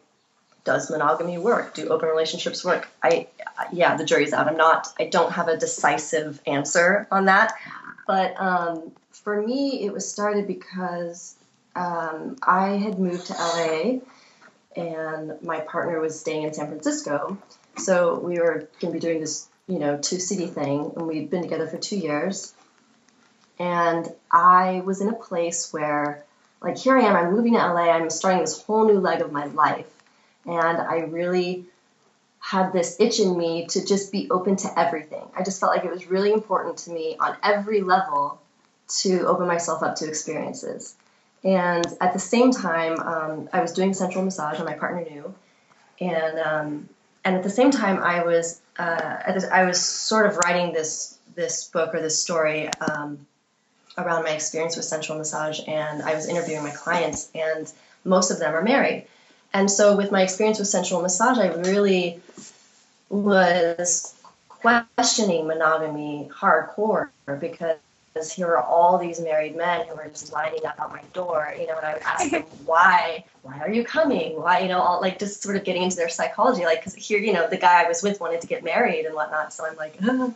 [0.62, 1.74] does monogamy work?
[1.74, 2.86] Do open relationships work?
[3.02, 3.26] I
[3.72, 4.46] yeah, the jury's out.
[4.46, 4.94] I'm not.
[4.96, 7.52] I don't have a decisive answer on that.
[8.06, 11.34] But um, for me, it was started because
[11.74, 13.98] um, I had moved to LA
[14.76, 17.38] and my partner was staying in San Francisco.
[17.78, 21.30] So we were going to be doing this, you know, two city thing, and we'd
[21.30, 22.54] been together for two years.
[23.58, 26.24] And I was in a place where,
[26.60, 29.32] like, here I am, I'm moving to LA, I'm starting this whole new leg of
[29.32, 29.90] my life.
[30.44, 31.66] And I really
[32.38, 35.22] had this itch in me to just be open to everything.
[35.36, 38.40] I just felt like it was really important to me on every level
[39.00, 40.94] to open myself up to experiences.
[41.42, 45.34] And at the same time, um, I was doing sensual massage, and my partner knew.
[46.00, 46.88] And um,
[47.26, 49.16] and at the same time, I was uh,
[49.52, 53.26] I was sort of writing this this book or this story um,
[53.98, 57.70] around my experience with sensual massage, and I was interviewing my clients, and
[58.04, 59.08] most of them are married.
[59.52, 62.20] And so, with my experience with sensual massage, I really
[63.08, 64.14] was
[64.48, 67.08] questioning monogamy hardcore
[67.40, 67.78] because
[68.24, 71.66] here are all these married men who are just lining up out my door, you
[71.66, 74.40] know, and I would ask them why, why are you coming?
[74.40, 77.18] Why, you know, all like just sort of getting into their psychology, like because here,
[77.18, 79.76] you know, the guy I was with wanted to get married and whatnot, so I'm
[79.76, 80.34] like, "Ugh."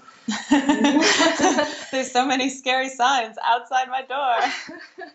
[1.91, 5.07] There's so many scary signs outside my door.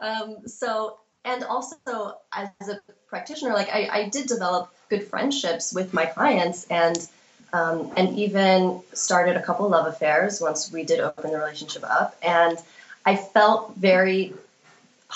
[0.00, 5.94] um, so and also as a practitioner like I, I did develop good friendships with
[5.94, 6.96] my clients and
[7.54, 12.16] um, and even started a couple love affairs once we did open the relationship up
[12.22, 12.58] and
[13.06, 14.34] i felt very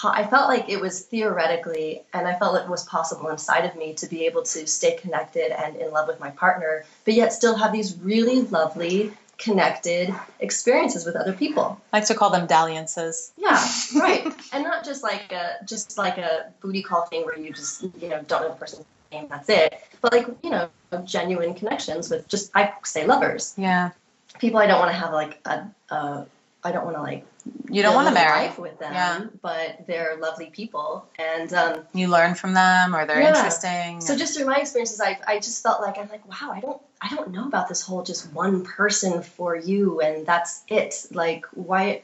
[0.05, 3.93] i felt like it was theoretically and i felt it was possible inside of me
[3.93, 7.57] to be able to stay connected and in love with my partner but yet still
[7.57, 13.33] have these really lovely connected experiences with other people I like to call them dalliances.
[13.37, 14.27] yeah, right.
[14.53, 18.09] and not just like a just like a booty call thing where you just you
[18.09, 19.81] know don't know the person's name, that's it.
[20.01, 20.69] But like you know
[21.05, 23.91] genuine connections with just I say lovers, Yeah.
[24.39, 26.27] people I don't want to have like a, a
[26.65, 27.25] I don't want to like
[27.71, 28.47] You don't want to marry.
[28.47, 29.27] life with them, Yeah.
[29.43, 31.53] but they're lovely people and.
[31.53, 33.29] um You learn from them, or they're Yeah.
[33.29, 34.01] interesting.
[34.01, 36.81] so just through my experiences, I, I just felt like I'm like, wow, I don't
[37.01, 41.07] I don't know about this whole just one person for you and that's it.
[41.13, 42.03] Like why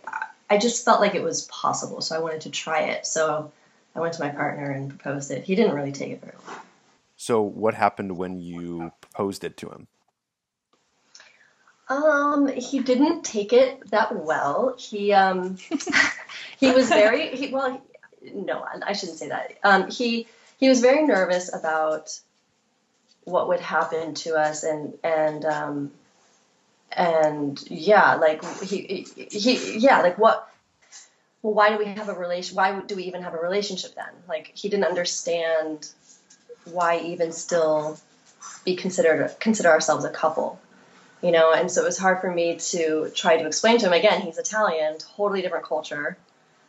[0.50, 3.06] I just felt like it was possible, so I wanted to try it.
[3.06, 3.50] So
[3.96, 5.42] I went to my partner and proposed it.
[5.44, 6.60] He didn't really take it very well.
[7.24, 9.88] So what happened when you proposed it to him?
[11.88, 14.74] Um, he didn't take it that well.
[14.76, 15.56] He um,
[16.60, 17.80] he was very he, well.
[18.20, 19.54] He, no, I- shouldn't say that.
[19.64, 20.26] Um, he
[20.58, 22.20] he was very nervous about
[23.24, 25.92] what would happen to us, and and um,
[26.92, 30.46] and yeah, like he he yeah, like what.
[31.40, 32.54] Well, why do we have a relation?
[32.54, 34.12] Why do we even have a relationship then?
[34.28, 35.88] Like he didn't understand
[36.72, 37.98] why even still
[38.64, 40.60] be considered consider ourselves a couple
[41.24, 41.54] you know?
[41.54, 44.38] And so it was hard for me to try to explain to him again he's
[44.38, 46.16] italian totally different culture.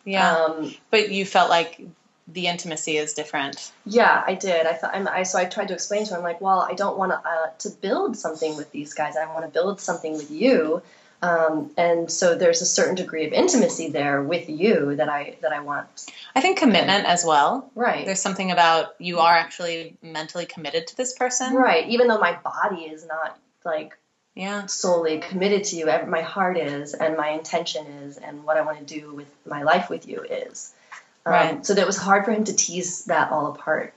[0.05, 0.31] Yeah.
[0.34, 1.81] um, but you felt like
[2.27, 3.71] the intimacy is different.
[3.86, 4.65] yeah i did.
[4.65, 6.97] I thought I'm, i so i tried to explain to him like well i don't
[6.97, 9.17] want to uh, to build something with these guys.
[9.17, 10.81] I want to build something with you.
[11.21, 15.53] Um, and so there's a certain degree of intimacy there with you that i that
[15.53, 15.88] i want
[16.36, 17.71] I think commitment as well.
[17.76, 21.54] right There's something about you are actually mentally committed to this person.
[21.54, 23.98] right even though my body is not like
[24.36, 24.65] Yeah.
[24.65, 25.86] solely committed to you.
[26.08, 29.63] My heart is, and my intention is, and what I want to do with my
[29.63, 30.74] life with you is.
[31.26, 31.65] Um, Right.
[31.65, 33.93] So that was hard for him to tease that all apart.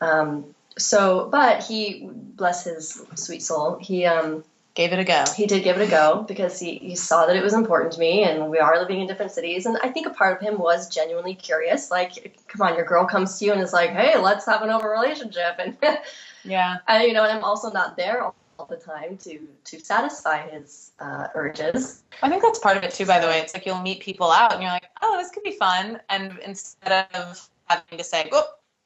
[0.00, 4.44] Um, so, but he, bless his sweet soul, he um,
[4.76, 5.24] Gave it a go.
[5.34, 7.98] he did give it a go because he, he saw that it was important to
[7.98, 10.58] me and we are living in different cities and i think a part of him
[10.58, 14.18] was genuinely curious like come on your girl comes to you and is like hey
[14.18, 15.76] let's have an over relationship and
[16.44, 16.76] Yeah.
[16.86, 20.46] I, you know and i'm also not there all, all the time to to satisfy
[20.50, 23.40] his uh, urges I think that's part of it too, by the way.
[23.40, 26.00] It's like you'll meet people out and you're like, oh, this could be fun.
[26.08, 28.44] And instead of having to say, oh,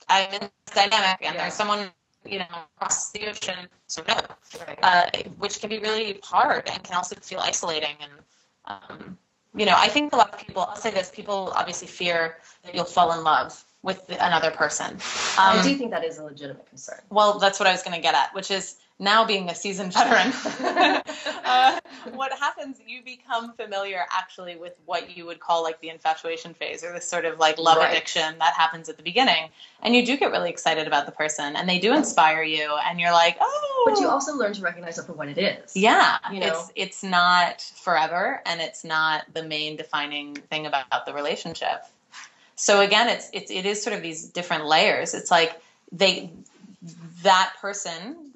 [0.08, 1.42] I'm in this dynamic and Yeah.
[1.42, 1.90] there's someone,
[2.24, 4.18] you know, across the ocean, so no,
[4.82, 7.96] uh, which can be really hard and can also feel isolating.
[8.00, 8.12] And,
[8.66, 9.18] um,
[9.54, 12.74] you know, I think a lot of people, I'll say this, people obviously fear that
[12.74, 14.98] you'll fall in love with another person.
[15.38, 17.82] i Um, do you think that is a legitimate concern well, that's what I was
[17.82, 20.32] going to get at, which is now being a seasoned veteran.
[21.44, 21.80] uh,
[22.12, 22.78] what happens?
[22.86, 27.08] You become familiar actually with what you would call like the infatuation phase or this
[27.08, 27.92] sort of like love Right.
[27.92, 29.48] addiction that happens at the beginning.
[29.82, 33.00] And you do get really excited about the person and they do inspire you and
[33.00, 33.82] you're like, oh.
[33.88, 36.46] but you also learn to recognize it for what it is yeah, you know?
[36.46, 41.84] it's it's not forever and it's not the main defining thing about the relationship.
[42.56, 45.14] So again, it's it's it is sort of these different layers.
[45.14, 45.60] It's like
[45.92, 46.30] they
[47.22, 48.29] that person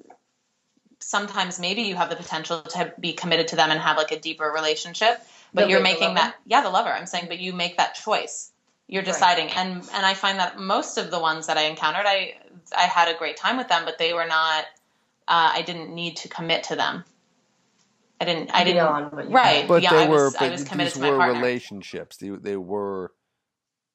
[1.07, 4.19] sometimes maybe you have the potential to be committed to them and have like a
[4.19, 5.21] deeper relationship,
[5.53, 6.89] but The you're wait, making that yeah, the lover.
[6.89, 8.51] I'm saying but you make that choice.
[8.87, 9.13] You're Right.
[9.13, 12.35] deciding and and I find that most of the ones that I encountered I
[12.75, 14.65] I had a great time with them, but they were not
[15.27, 17.03] uh, I didn't need to commit to them.
[18.21, 18.49] I didn't.
[18.53, 18.75] I didn't.
[18.77, 19.67] Beyond what you right.
[19.67, 21.39] But yeah, they I were, was, I but was committed these to my were partner.
[21.39, 22.17] relationships.
[22.17, 23.11] They, they were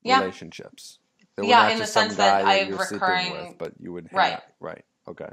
[0.03, 0.19] Yeah.
[0.21, 0.99] relationships.
[1.37, 3.59] They were Yeah, not in the just some sense that I that have recurring- with,
[3.59, 4.33] but you would hang Right.
[4.35, 4.43] out.
[4.61, 4.85] Right.
[5.09, 5.29] Okay.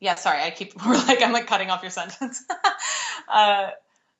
[0.00, 2.42] Yeah, sorry, I keep we're like I'm like cutting off your sentence.
[3.28, 3.70] uh,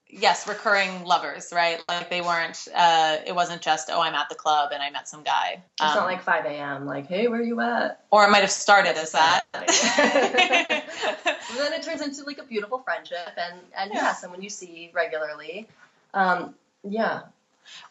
[0.09, 1.83] yes, recurring lovers, right?
[1.89, 2.69] Like they weren't.
[2.75, 5.63] Uh, it wasn't just oh, I'm at the club and I met some guy.
[5.81, 8.51] it's Um, not like 5 a.m like hey where you at or it might have
[8.51, 9.45] started as that.
[11.51, 14.13] And then it turns into like a beautiful friendship and and yeah, Yeah.
[14.15, 15.67] someone you see regularly
[16.15, 17.23] um yeah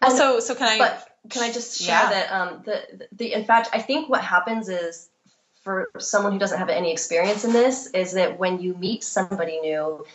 [0.08, 0.78] So, so can I?
[0.78, 2.10] but can i just share Yeah.
[2.10, 5.10] that um the the in fact i think what happens is
[5.62, 9.60] for someone who doesn't have any experience in this is that when you meet somebody
[9.60, 10.06] new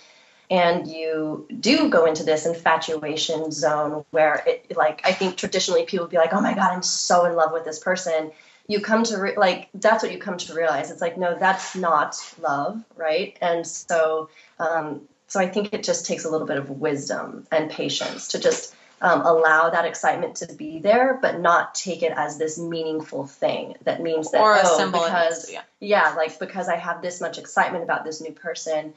[0.50, 6.04] and you do go into this infatuation zone where it like i think traditionally people
[6.04, 8.30] would be like oh my god i'm so in love with this person
[8.66, 10.90] you come to re- like that's what you come to realize.
[10.90, 13.37] It's like no that's not love right?
[13.40, 14.28] And so
[14.59, 18.38] um, so i think it just takes a little bit of wisdom and patience to
[18.38, 18.74] just
[19.05, 23.75] um, allow that excitement to be there but not take it as this meaningful thing
[23.85, 25.62] that means that Or a oh, symbol because yeah.
[25.79, 28.95] yeah like because i have this much excitement about this new person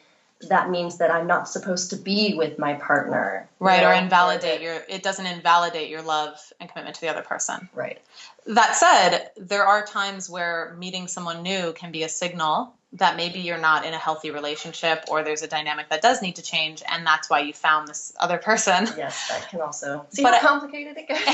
[0.50, 4.62] that means that i'm not supposed to be with my partner you right, or invalidate
[4.62, 4.80] your.
[4.88, 7.67] It doesn't invalidate your love and commitment to the other person.
[7.74, 8.00] right
[8.46, 13.39] That said, there are times where meeting someone new can be a signal that maybe
[13.39, 16.82] you're not in a healthy relationship or there's a dynamic that does need to change,
[16.89, 18.88] and that's why you found this other person.
[18.97, 21.21] yes that can also see But complicated it gets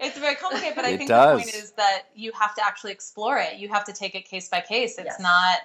[0.00, 1.38] it's very complicated, but I It think does.
[1.38, 3.56] the point is that you have to actually explore it.
[3.58, 4.98] You have to take it case by case.
[4.98, 5.20] It's Yes.
[5.20, 5.58] not,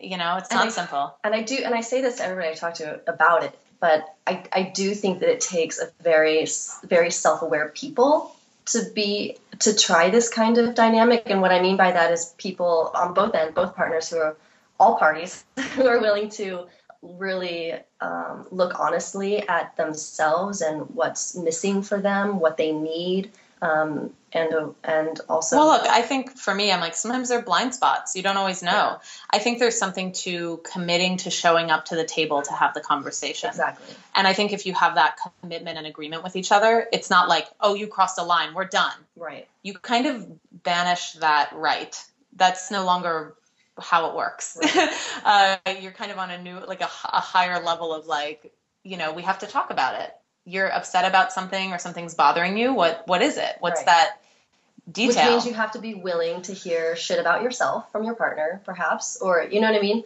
[0.00, 1.14] you know, it's And not I- simple.
[1.22, 4.14] and I do, and I say this to everybody I talk to about it, but
[4.26, 6.46] I, I do think that it takes a very,
[6.84, 8.34] very self-aware people
[8.66, 11.24] to be to try this kind of dynamic.
[11.26, 14.36] And what I mean by that is people on both ends, both partners who are
[14.78, 16.66] all parties who are willing to
[17.02, 23.30] really um, look honestly at themselves and what's missing for them, what they need,
[23.62, 27.38] um, and uh, and also Well, look, I think for me, I'm like, sometimes there
[27.38, 28.16] are blind spots.
[28.16, 28.98] You don't always know.
[29.30, 32.80] I think there's something to committing to showing up to the table to have the
[32.80, 33.50] conversation.
[33.50, 37.10] exactly And I think if you have that commitment and agreement with each other, it's
[37.10, 38.96] not like, oh, you crossed a line, we're done.
[39.16, 39.46] right.
[39.62, 40.26] You kind of
[40.62, 41.96] banish that right.
[42.36, 43.34] That's no longer
[43.78, 44.58] how it works.
[45.24, 49.12] uh, you're kind of on a new, like a higher level of like, you know,
[49.12, 50.14] we have to talk about it.
[50.44, 52.74] You're upset about something or something's bothering you.
[52.74, 53.56] What What is it?
[53.60, 53.86] What's Right.
[53.86, 54.20] that
[54.90, 55.24] detail?
[55.24, 58.60] Which means you have to be willing to hear shit about yourself from your partner,
[58.64, 60.04] perhaps, or you know what I mean.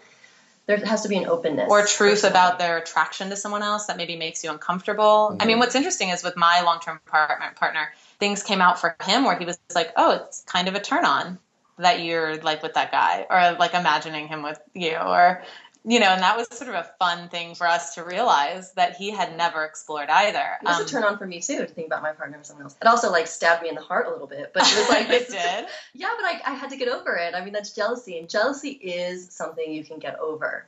[0.66, 2.30] There has to be an openness or truth personally.
[2.30, 5.34] about their attraction to someone else that maybe makes you uncomfortable.
[5.40, 7.88] I mean, what's interesting is with my long-term partner, partner,
[8.20, 11.06] things came out for him where he was like, "Oh, it's kind of a turn
[11.06, 11.38] on
[11.78, 15.42] that you're like with that guy, or like imagining him with you, or
[15.84, 18.96] you know." And that was sort of a fun thing for us to realize that
[18.96, 20.58] he had never explored either.
[20.62, 22.46] It was Um, a turn on for me too to think about my partner with
[22.46, 22.76] someone else.
[22.80, 25.08] It also like stabbed me in the heart a little bit, but it was like
[25.08, 25.66] it did.
[25.94, 27.34] yeah, but I, I had to get over it.
[27.34, 30.66] I mean, that's jealousy, and jealousy is something you can get over.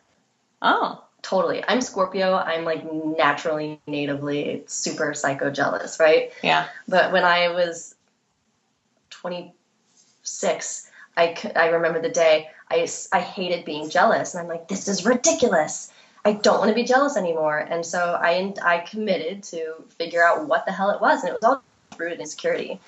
[0.63, 1.63] Oh, Totally.
[1.69, 2.35] I'm Scorpio.
[2.35, 6.33] I'm like naturally, natively super psycho jealous, right?
[6.43, 6.67] yeah.
[6.89, 7.95] But when I was
[9.11, 10.90] 26,
[11.21, 14.35] I, I remember the day I, I hated being jealous.
[14.35, 15.93] And I'm like, this is ridiculous.
[16.25, 17.59] I don't want to be jealous anymore.
[17.59, 21.33] And so I I committed to figure out what the hell it was, and it
[21.33, 21.63] was all
[21.97, 22.81] rooted in insecurity.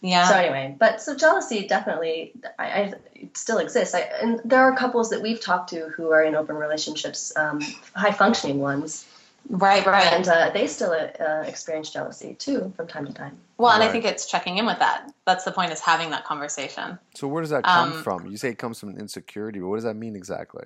[0.00, 0.28] Yeah.
[0.28, 3.94] So anyway, but so jealousy definitely I, I it still exists.
[3.94, 7.60] I, and there are couples that we've talked to who are in open relationships, um,
[7.94, 9.06] high functioning ones,
[9.48, 10.12] right, right.
[10.12, 13.38] and uh, they still uh, experience jealousy too from time to time.
[13.58, 15.12] well, and I think it's checking in with that.
[15.26, 16.98] That's the point is having that conversation.
[17.14, 18.26] So where does that come Um, from?
[18.26, 20.64] You say it comes from insecurity, but what does that mean exactly?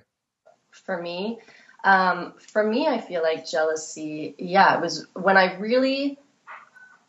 [0.71, 1.39] For me,
[1.85, 4.35] um, for me, I feel like jealousy.
[4.39, 6.19] Yeah, it was when I really,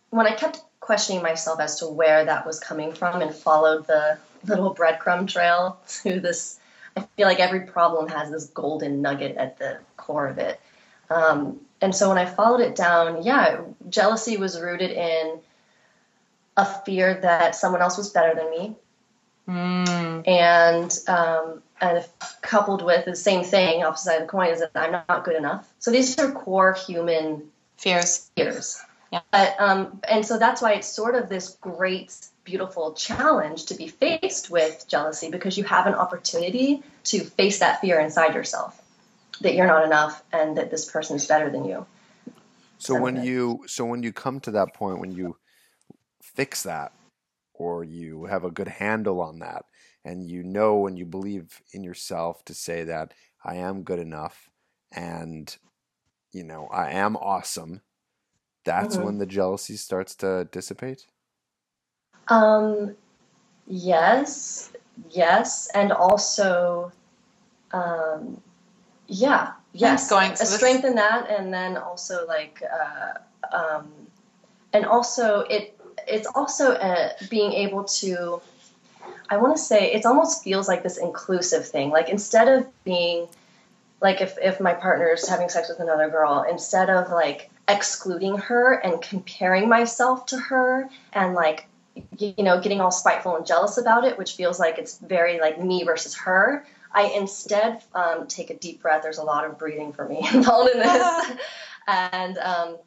[0.09, 4.17] when I kept questioning myself as to where that was coming from and followed the
[4.45, 6.59] little breadcrumb trail to this.
[6.97, 10.61] I feel like every problem has this golden nugget at the core of it.
[11.09, 15.39] Um, and so when I followed it down, yeah, jealousy was rooted in
[16.57, 18.75] a fear that someone else was better than me,
[19.47, 22.05] Mm, and um, and
[22.41, 25.35] coupled with the same thing, opposite side of the coin, is that I'm not good
[25.35, 25.71] enough.
[25.79, 28.31] So these are core human fears.
[28.35, 28.81] fears.
[29.11, 29.21] Yeah.
[29.31, 33.87] But, um, and so that's why it's sort of this great, beautiful challenge to be
[33.87, 38.81] faced with jealousy because you have an opportunity to face that fear inside yourself
[39.41, 41.85] that you're not enough and that this person is better than you.
[42.77, 45.37] So when you so when you come to that point when you
[46.21, 46.91] fix that
[47.53, 49.63] or you have a good handle on that
[50.03, 53.13] and you know and you believe in yourself to say that
[53.43, 54.49] I am good enough
[54.91, 55.55] and
[56.33, 57.81] you know I am awesome
[58.65, 59.03] that's Mhm.
[59.03, 61.05] when the jealousy starts to dissipate
[62.29, 62.95] Um,
[63.67, 64.71] yes,
[65.09, 66.91] yes, and also,
[67.71, 68.41] um,
[69.07, 73.91] yeah, yes, going a to this- strength in that, and then also like, uh, um,
[74.73, 75.77] and also it
[76.07, 78.41] it's also uh, being able to.
[79.29, 81.89] I want to say it almost feels like this inclusive thing.
[81.89, 83.27] Like instead of being
[84.01, 88.73] like if if my partner's having sex with another girl, instead of like excluding her
[88.73, 91.67] and comparing myself to her and like
[92.17, 95.59] you know getting all spiteful and jealous about it which feels like it's very like
[95.61, 99.03] me versus her i instead um, take a deep breath.
[99.03, 101.31] There's a lot of breathing for me involved in this.
[101.87, 102.77] And um,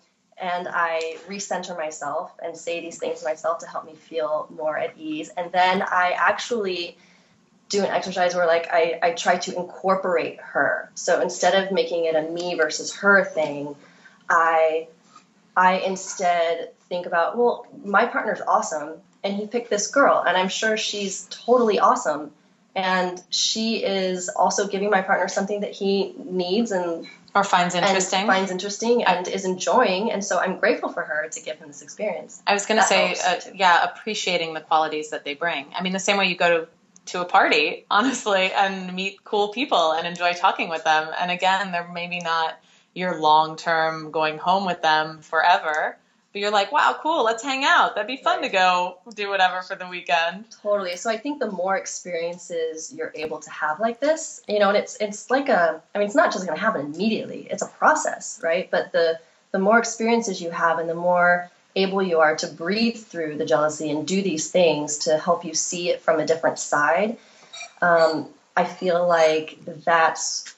[0.41, 4.77] and i recenter myself and say these things to myself to help me feel more
[4.77, 5.31] at ease.
[5.37, 6.97] And then i actually
[7.69, 10.91] do an exercise where like I, I try to incorporate her.
[10.95, 13.77] So instead of making it a me versus her thing
[14.29, 14.89] i
[15.57, 18.95] i instead think about well my partner's awesome
[19.25, 22.31] and he picked this girl and i'm sure she's totally awesome
[22.75, 28.21] and she is also giving my partner something that he needs and, Or finds interesting.
[28.21, 31.69] and finds interesting and is enjoying and so i'm grateful for her to give him
[31.69, 35.67] this experience I was going to say, uh, yeah, appreciating the qualities that they bring.
[35.77, 36.69] I mean, the same way you go to
[37.07, 41.09] to a party, honestly, and meet cool people and enjoy talking with them.
[41.19, 42.59] And again, they're maybe not
[42.95, 45.97] your long term going home with them forever,
[46.33, 47.95] but you're like, wow, cool, let's hang out.
[47.95, 50.45] That'd be fun to go do whatever for the weekend.
[50.63, 50.97] Totally.
[50.97, 54.77] So I think the more experiences you're able to have like this, you know, and
[54.77, 57.49] it's it's like a I mean it's not just going to happen immediately.
[57.51, 58.71] It's a process, right?
[58.71, 59.19] But the
[59.53, 63.47] the more experiences you have and the more able you are to breathe through the
[63.47, 67.17] jealousy and do these things to help you see it from a different side,
[67.81, 70.55] um, I feel like that's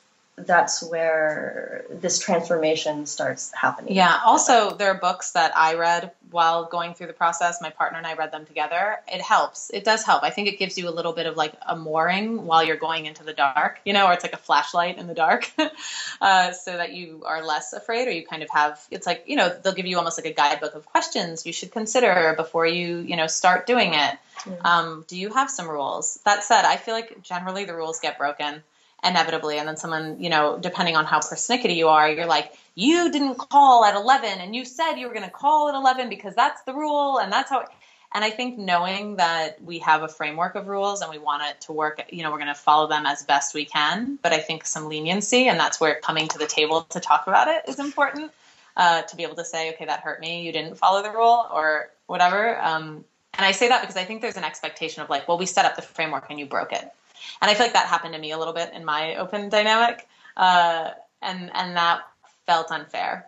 [0.46, 3.94] that's where this transformation starts happening.
[3.94, 4.20] Yeah.
[4.24, 7.60] Also, there are books that I read while going through the process.
[7.60, 9.00] My partner and I read them together.
[9.08, 9.70] It helps.
[9.72, 10.22] It does help.
[10.22, 13.06] I think it gives you a little bit of like a mooring while you're going
[13.06, 15.50] into the dark, you know, or it's like a flashlight in the dark,
[16.20, 18.80] uh, so that you are less afraid, or you kind of have.
[18.90, 21.72] It's like you know they'll give you almost like a guidebook of questions you should
[21.72, 24.18] consider before you you know start doing it.
[24.64, 26.18] Um, do you have some rules?
[26.24, 28.62] That said, I feel like generally the rules get broken
[29.04, 29.58] inevitably.
[29.58, 33.36] And then someone you know depending on how persnickety you are you're like you didn't
[33.36, 36.62] call at 11 and you said you were going to call at 11 because that's
[36.62, 37.64] the rule and that's how
[38.12, 41.60] and i think knowing that we have a framework of rules and we want it
[41.60, 44.38] to work you know we're going to follow them as best we can but i
[44.38, 47.78] think some leniency and that's where coming to the table to talk about it is
[47.78, 48.30] important
[48.76, 51.46] uh, to be able to say okay that hurt me you didn't follow the rule
[51.52, 55.26] or whatever um, and i say that because i think there's an expectation of like
[55.26, 56.92] well we set up the framework and you broke it
[57.40, 60.06] and I feel like that happened to me a little bit in my open dynamic,
[60.36, 60.90] uh,
[61.22, 62.00] and and that
[62.46, 63.26] felt unfair.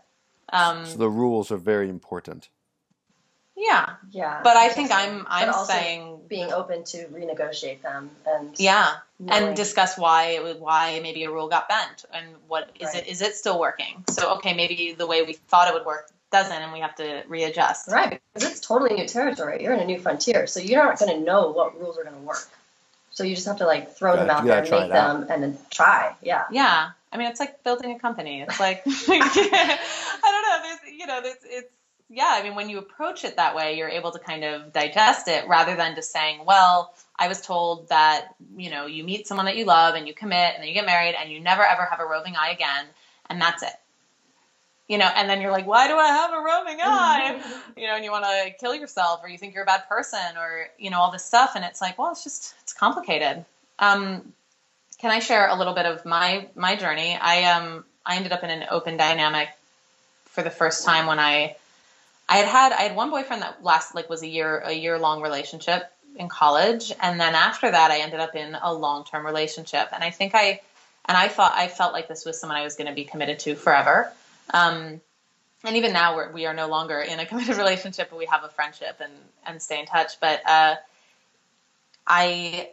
[0.52, 2.48] Um, so the rules are very important
[3.56, 4.40] yeah, Yeah.
[4.42, 4.90] but I think.
[4.92, 10.28] I'm I'm also saying being open to renegotiate them and yeah, knowing- and discuss why
[10.36, 13.06] it would, why maybe a rule got bent and what is Right.
[13.06, 14.04] it is it still working?
[14.10, 17.22] So okay, maybe the way we thought it would work doesn't, and we have to
[17.28, 17.88] readjust.
[17.88, 19.62] Right, because it's totally new territory.
[19.62, 22.16] You're in a new frontier, so you're not going to know what rules are going
[22.16, 22.48] to work.
[23.12, 25.20] So you just have to like throw them Gotta- out there and make it out.
[25.20, 26.14] them and then try.
[26.22, 26.44] Yeah.
[26.50, 28.40] Yeah, I mean, it's like building a company.
[28.42, 30.62] It's like I don't know.
[30.62, 31.68] There's you know, there's it's
[32.08, 32.28] yeah.
[32.30, 35.46] I mean, when you approach it that way, you're able to kind of digest it
[35.48, 39.56] rather than just saying, well, I was told that you know you meet someone that
[39.56, 42.00] you love and you commit and then you get married and you never ever have
[42.00, 42.86] a roving eye again
[43.28, 43.72] and that's it.
[44.88, 47.40] You know, and then you're like, why do I have a roaming eye?
[47.76, 50.36] you know, and you want to kill yourself or you think you're a bad person
[50.36, 53.44] or you know all this stuff and it's like, well, it's just it's complicated.
[53.78, 54.32] Um,
[54.98, 57.18] can I share a little bit of my my journey?
[57.20, 59.48] I um I ended up in an open dynamic
[60.26, 61.56] for the first time when I
[62.28, 64.98] I had had I had one boyfriend that last like was a year a year
[64.98, 69.26] long relationship in college and then after that I ended up in a long term
[69.26, 70.60] relationship and I think I
[71.04, 73.40] and I thought I felt like this was someone I was going to be committed
[73.40, 74.12] to forever.
[74.50, 75.00] Um,
[75.64, 78.44] and even now we're, we are no longer in a committed relationship, but we have
[78.44, 79.12] a friendship and
[79.46, 80.20] and stay in touch.
[80.20, 80.76] But uh,
[82.06, 82.70] I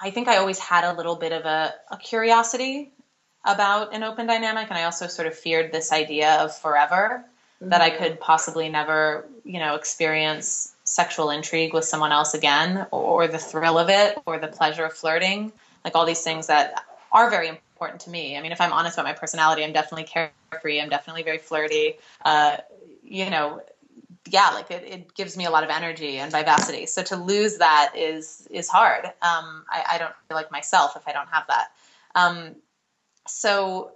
[0.00, 2.90] I think I always had a little bit of a, a curiosity
[3.44, 7.24] about an open dynamic, and I also sort of feared this idea of forever
[7.60, 7.70] mm-hmm.
[7.70, 13.24] that I could possibly never, you know, experience sexual intrigue with someone else again, or,
[13.24, 15.52] or the thrill of it, or the pleasure of flirting,
[15.84, 18.36] like all these things that are very important to me.
[18.36, 20.80] I mean, if I'm honest about my personality, I'm definitely carefree.
[20.80, 21.94] I'm definitely very flirty.
[22.24, 22.58] Uh,
[23.02, 23.62] you know,
[24.28, 26.86] yeah, like it, it, gives me a lot of energy and vivacity.
[26.86, 29.06] So to lose that is is hard.
[29.06, 31.68] Um, I, I, don't feel like myself if I don't have that.
[32.14, 32.54] Um,
[33.26, 33.92] so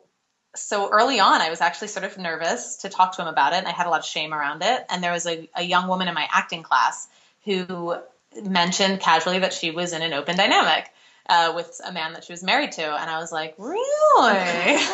[0.56, 3.56] so early on, I was actually sort of nervous to talk to him about it,
[3.56, 4.84] and I had a lot of shame around it.
[4.88, 7.08] And there was a, a young woman in my acting class
[7.44, 7.96] who
[8.42, 10.90] mentioned casually that she was in an open dynamic
[11.28, 13.74] uh, with a man that she was married to, and I was like, really?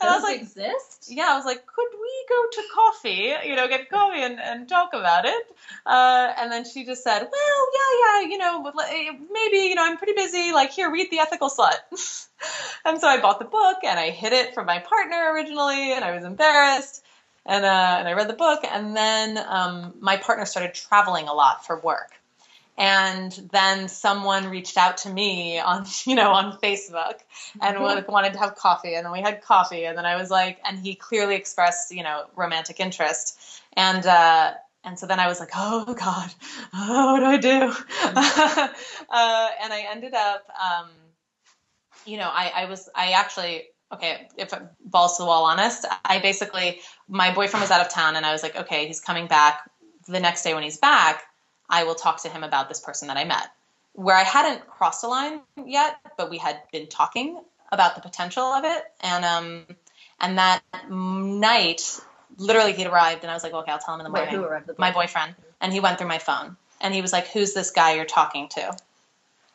[0.00, 1.06] Does I was like, exist?
[1.08, 3.32] Yeah, I was like, could we go to coffee?
[3.48, 5.46] You know, get coffee and, and talk about it.
[5.86, 9.84] Uh, and then she just said, well, yeah, yeah, you know, eh, maybe, you know,
[9.84, 10.52] I'm pretty busy.
[10.52, 11.76] Like, here, read The Ethical Slut.
[12.84, 16.04] and so I bought the book and I hid it from my partner originally, and
[16.04, 17.04] I was embarrassed.
[17.44, 21.34] And, uh, and I read the book, and then um, my partner started traveling a
[21.34, 22.12] lot for work
[22.78, 27.18] and then someone reached out to me on you know on facebook
[27.60, 28.12] and mm-hmm.
[28.12, 30.78] wanted to have coffee and then we had coffee and then i was like and
[30.78, 33.38] he clearly expressed you know romantic interest
[33.74, 34.52] and uh
[34.84, 36.34] and so then I was like, oh God,
[36.74, 37.72] oh, what do I do?
[37.72, 39.06] Mm-hmm.
[39.10, 40.88] uh, and I ended up, um,
[42.04, 44.52] you know, I, I was, I actually, okay, if
[44.84, 48.32] balls to the wall honest, I basically, my boyfriend was out of town and I
[48.32, 49.70] was like, okay, he's coming back
[50.08, 51.22] the next day when he's back.
[51.72, 53.48] I will talk to him about this person that I met.
[53.94, 57.40] Where I hadn't crossed a line yet, but we had been talking
[57.72, 59.66] about the potential of it, and um,
[60.20, 61.98] and that night,
[62.36, 64.28] literally, he'd arrived, and I was like, okay, I'll tell him in the morning.
[64.34, 64.70] Wait, who arrived?
[64.78, 67.94] My boyfriend, and he went through my phone, and he was like, "Who's this guy
[67.94, 68.76] you're talking to?"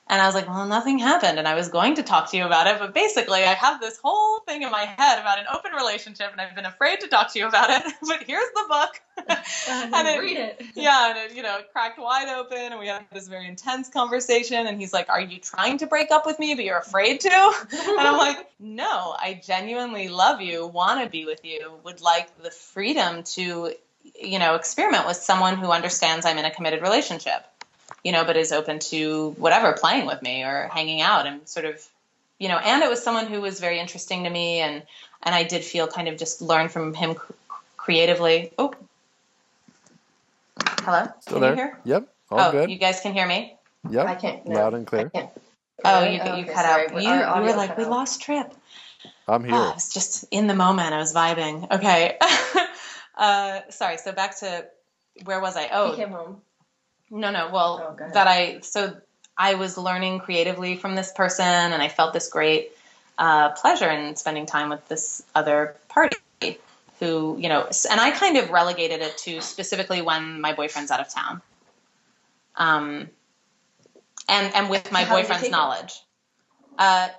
[0.10, 1.38] And I was like, well, nothing happened.
[1.38, 2.80] And I was going to talk to you about it.
[2.80, 6.40] But basically, I have this whole thing in my head about an open relationship, and
[6.40, 7.94] I've been afraid to talk to you about it.
[8.08, 9.02] but here's the book.
[9.70, 10.64] and it, read it.
[10.76, 11.10] Yeah.
[11.10, 12.58] And it, you know, cracked wide open.
[12.58, 14.66] And we had this very intense conversation.
[14.66, 17.30] And he's like, Are you trying to break up with me, but you're afraid to?
[17.72, 22.42] and I'm like, No, I genuinely love you, want to be with you, would like
[22.42, 23.74] the freedom to,
[24.22, 27.44] you know, experiment with someone who understands I'm in a committed relationship
[28.04, 31.66] you know, but is open to whatever, playing with me or hanging out and sort
[31.66, 31.86] of,
[32.40, 34.84] you know, and it was someone who was very interesting to me and,
[35.24, 37.16] and I did feel kind of just learn from him
[37.76, 38.52] creatively.
[38.58, 38.74] Oh,
[40.82, 41.08] hello.
[41.22, 41.50] Still can there?
[41.52, 41.80] you hear?
[41.86, 42.08] Yep.
[42.30, 42.70] All oh, good.
[42.70, 43.56] you guys can hear me?
[43.90, 44.06] Yep.
[44.06, 44.48] I can't.
[44.48, 45.12] No, Loud and clear.
[45.86, 47.02] Oh, you, you cut sorry, out.
[47.02, 47.92] You, you were like, we out.
[47.92, 48.54] lost Tripp.
[49.28, 49.54] I'm here.
[49.54, 50.94] Oh, I was just in the moment.
[50.94, 51.70] I was vibing.
[51.72, 52.18] Okay.
[53.18, 53.98] uh, sorry.
[53.98, 54.66] So back to
[55.26, 55.70] where was I?
[55.72, 56.42] Oh, he came home.
[57.10, 57.50] No, no.
[57.52, 58.96] Well, oh, that I so
[59.38, 62.72] I was learning creatively from this person, and I felt this great
[63.18, 66.18] uh, pleasure in spending time with this other party
[67.00, 71.00] who, you know, and I kind of relegated it to specifically when my boyfriend's out
[71.00, 71.42] of town.
[72.56, 73.10] Um,
[74.28, 76.02] and and with my boyfriend's knowledge.
[76.78, 77.10] Uh,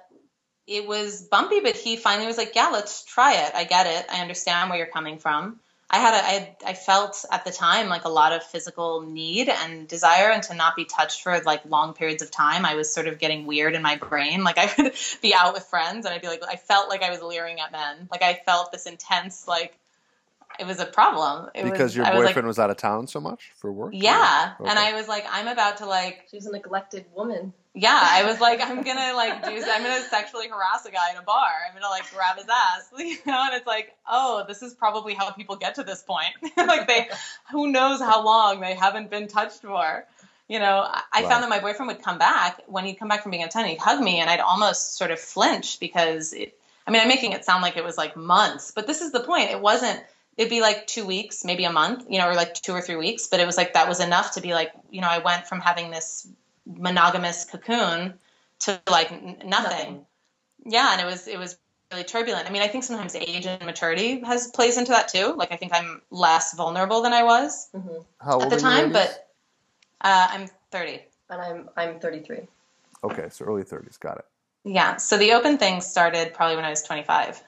[0.67, 3.55] it was bumpy, but he finally was like, "Yeah, let's try it.
[3.55, 4.07] I get it.
[4.13, 5.61] I understand where you're coming from."
[5.91, 9.49] I had a, I, I felt at the time like a lot of physical need
[9.49, 12.67] and desire and to not be touched for like long periods of time.
[12.67, 14.45] I was sort of getting weird in my brain.
[14.45, 17.11] Like I would be out with friends and I'd be like, I felt like I
[17.11, 18.09] was leering at men.
[18.11, 19.79] Like I felt this intense, like
[20.59, 21.51] it was a problem.
[21.55, 23.91] It because was, your boyfriend was, like, was, out of town so much for work?
[23.95, 24.55] Yeah.
[24.61, 24.71] Okay.
[24.71, 26.27] And I was like, I'm about to like.
[26.31, 30.03] She was a neglected woman yeah, I was like, I'm gonna like do, I'm gonna
[30.11, 31.49] sexually harass a guy in a bar.
[31.67, 33.45] I'm gonna like grab his ass, you know.
[33.47, 36.33] And it's like, oh, this is probably how people get to this point.
[36.57, 37.09] like they,
[37.53, 40.05] who knows how long they haven't been touched for.
[40.49, 41.29] you know, I, I Right.
[41.29, 43.67] found that my boyfriend would come back when he'd come back from being a 10,
[43.67, 47.33] he'd hug me and I'd almost sort of flinch because it, I mean, I'm making
[47.33, 49.51] it sound like it was like months, but this is the point.
[49.51, 50.03] It wasn't,
[50.39, 52.97] it'd be like two weeks, maybe a month, you know, or like two or three
[52.97, 55.49] weeks, but it was like that was enough to be like, you know, I went
[55.49, 56.29] from having this
[56.65, 58.15] monogamous cocoon
[58.61, 59.49] to like nothing.
[59.51, 60.07] Nothing.
[60.65, 60.93] Yeah.
[60.93, 61.59] And it was, it was
[61.91, 62.49] really turbulent.
[62.49, 65.35] I mean, I think sometimes age and maturity has plays into that too.
[65.37, 68.61] Like I think I'm less vulnerable than I was hmm How old at the are
[68.61, 68.93] time, ladies?
[68.93, 69.29] but
[70.03, 71.03] uh, I'm 30.
[71.31, 72.39] And I'm I'm 33.
[73.05, 73.97] okay, so early thirties.
[73.97, 74.25] Got it.
[74.65, 74.97] Yeah.
[74.97, 77.43] So the open thing started probably when I was 25.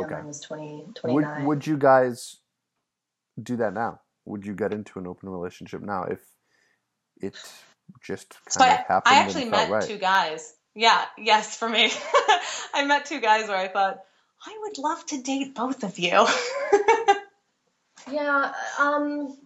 [0.00, 0.16] Yeah, Okay.
[0.16, 1.46] mine was 20, Would 29.
[1.46, 2.36] would you guys
[3.42, 4.00] do that now?
[4.26, 6.20] Would you get into an open relationship now if
[7.20, 7.34] it
[8.02, 9.88] just kind So of I, happened I actually met right?
[9.88, 10.54] two guys.
[10.74, 11.04] Yeah.
[11.18, 11.90] Yes, for me.
[12.74, 14.00] I met two guys where I thought,
[14.46, 16.26] I would love to date both of you.
[18.10, 19.36] Yeah, um,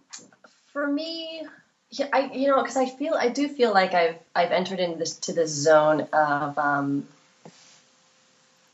[0.73, 1.45] for me,
[1.91, 4.97] yeah, I you know because I feel I do feel like I've I've entered into
[4.97, 7.07] this to this zone of um,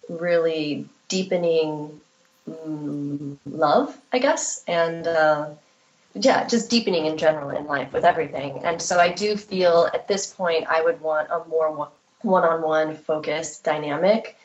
[0.10, 2.00] really deepening
[2.50, 5.50] mm, love, I guess, and uh,
[6.14, 8.64] yeah, just deepening in general in life with everything.
[8.64, 12.96] And so I do feel at this point I would want a more one- one-on-one
[12.96, 14.38] focused dynamic.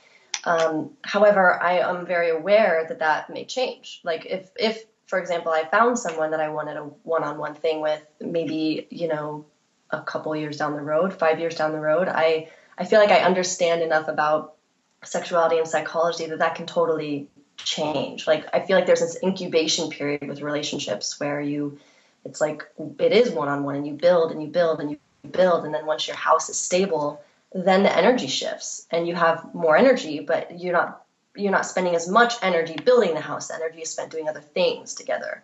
[0.44, 4.00] Um, however, I am very aware that that may change.
[4.04, 8.02] Like if, if, for example, I found someone that I wanted a one-on-one thing with,
[8.20, 9.46] maybe you know,
[9.90, 12.48] a couple years down the road, five years down the road, I,
[12.78, 14.55] I feel like I understand enough about
[15.04, 18.26] sexuality and psychology that that can totally change.
[18.26, 21.78] Like I feel like there's this incubation period with relationships where you,
[22.24, 22.64] it's like
[22.98, 24.98] it is one-on-one, and you build and you build and you
[25.30, 27.22] build, and then once your house is stable,
[27.52, 31.04] then the energy shifts and you have more energy, but you're not
[31.36, 33.48] you're not spending as much energy building the house.
[33.48, 35.42] The energy is spent doing other things together.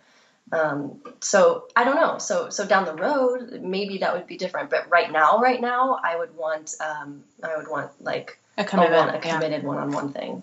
[0.51, 2.19] Um, so I don't know.
[2.19, 4.71] So so down the road, maybe that would be different.
[4.71, 8.65] But right now, right now, I would want um, I would want like A a,
[8.65, 9.07] commitment.
[9.07, 9.35] one, a yeah.
[9.35, 10.43] committed one-on-one thing.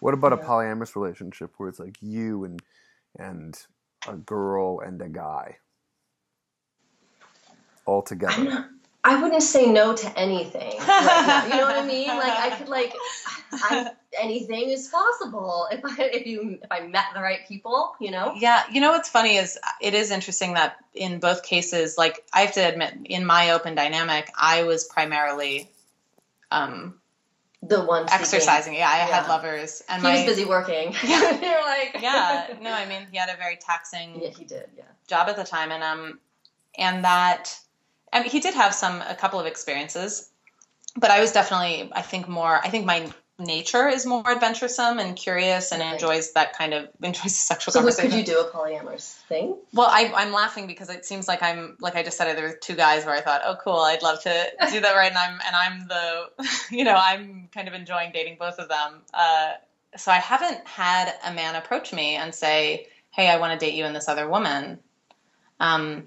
[0.00, 2.60] What about a polyamorous relationship where it's like you and
[3.18, 3.58] and
[4.08, 5.58] a girl and a guy
[7.84, 8.70] all together?
[9.02, 10.78] I wouldn't say no to anything.
[10.78, 11.48] right.
[11.50, 12.08] You know what I mean?
[12.08, 12.94] Like I could like
[13.52, 17.94] I, anything is possible if I if you if I met the right people.
[17.98, 18.34] You know.
[18.36, 22.42] Yeah, you know what's funny is it is interesting that in both cases, like I
[22.42, 25.70] have to admit, in my open dynamic, I was primarily
[26.50, 26.99] um,
[27.62, 28.74] The one exercising.
[28.74, 29.06] Yeah, I Yeah.
[29.06, 30.94] had lovers, and He my was busy working.
[31.04, 31.20] Yeah.
[31.42, 34.66] You're like yeah, no, I mean he had a very taxing Yeah, he did.
[34.76, 34.84] Yeah.
[35.06, 36.18] job at the time, and um,
[36.78, 37.54] and that,
[38.12, 40.30] I mean, he did have some a couple of experiences,
[40.96, 43.10] but I was definitely, I think more, I think my
[43.40, 45.94] nature is more adventuresome and curious and Right.
[45.94, 48.10] enjoys that kind of enjoys the sexual So conversation.
[48.10, 49.56] could you do a polyamorous thing?
[49.72, 52.54] Well, I, I'm laughing because it seems like I'm, like I just said, there were
[52.54, 55.10] two guys where I thought, oh, cool, I'd love to do that, right?
[55.10, 59.00] And I'm, and I'm the, you know, I'm kind of enjoying dating both of them.
[59.12, 59.52] Uh,
[59.96, 63.74] so I haven't had a man approach me and say, hey, I want to date
[63.74, 64.78] you and this other woman.
[65.58, 66.06] Um,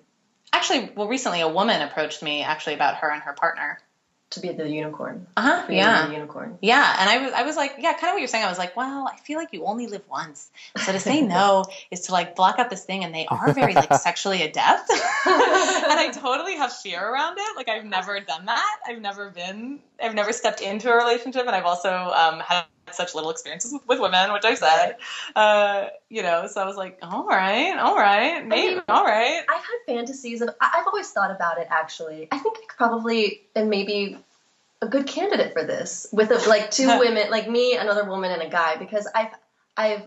[0.52, 3.80] actually, well, recently a woman approached me actually about her and her partner.
[4.34, 5.28] To be the unicorn.
[5.38, 5.66] Uh huh.
[5.70, 6.08] Yeah.
[6.08, 6.58] The unicorn.
[6.60, 8.46] Yeah, and I was, I was like, yeah, kind of what you're saying.
[8.46, 11.66] I was like, well, I feel like you only live once, so to say no
[11.92, 15.00] is to like block out this thing, and they are very like sexually adept, and
[15.28, 17.56] I totally have fear around it.
[17.56, 18.80] Like I've never done that.
[18.88, 23.16] I've never been, I've never stepped into a relationship, and I've also um, had such
[23.16, 24.98] little experiences with, with women, which I said,
[25.36, 26.48] uh, you know.
[26.48, 29.44] So I was like, all right, all right, maybe, mean- all right.
[29.50, 30.50] I've had fantasies of.
[30.62, 31.68] I- I've always thought about it.
[31.70, 34.18] Actually, I think I could probably and maybe
[34.82, 38.42] a good candidate for this with a, like two women, like me, another woman, and
[38.42, 39.32] a guy, because I've
[39.78, 40.04] I've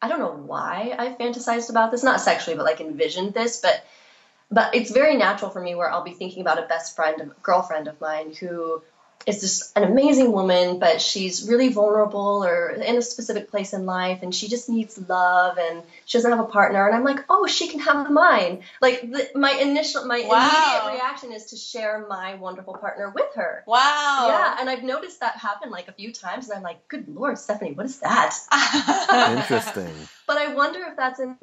[0.00, 3.84] I don't know why I've fantasized about this, not sexually, but like envisioned this, but
[4.50, 7.26] but it's very natural for me where I'll be thinking about a best friend, a
[7.42, 8.82] girlfriend of mine who
[9.26, 13.84] is just an amazing woman, but she's really vulnerable or in a specific place in
[13.84, 16.86] life, and she just needs love, and she doesn't have a partner.
[16.86, 18.62] And I'm like, oh, she can have mine.
[18.80, 20.48] Like the, my initial, my Wow.
[20.48, 23.64] immediate reaction is to share my wonderful partner with her.
[23.66, 24.26] Wow.
[24.28, 27.38] Yeah, and I've noticed that happen like a few times, and I'm like, good lord,
[27.38, 28.34] Stephanie, what is that?
[29.38, 30.08] Interesting.
[30.28, 31.36] But I wonder if that's a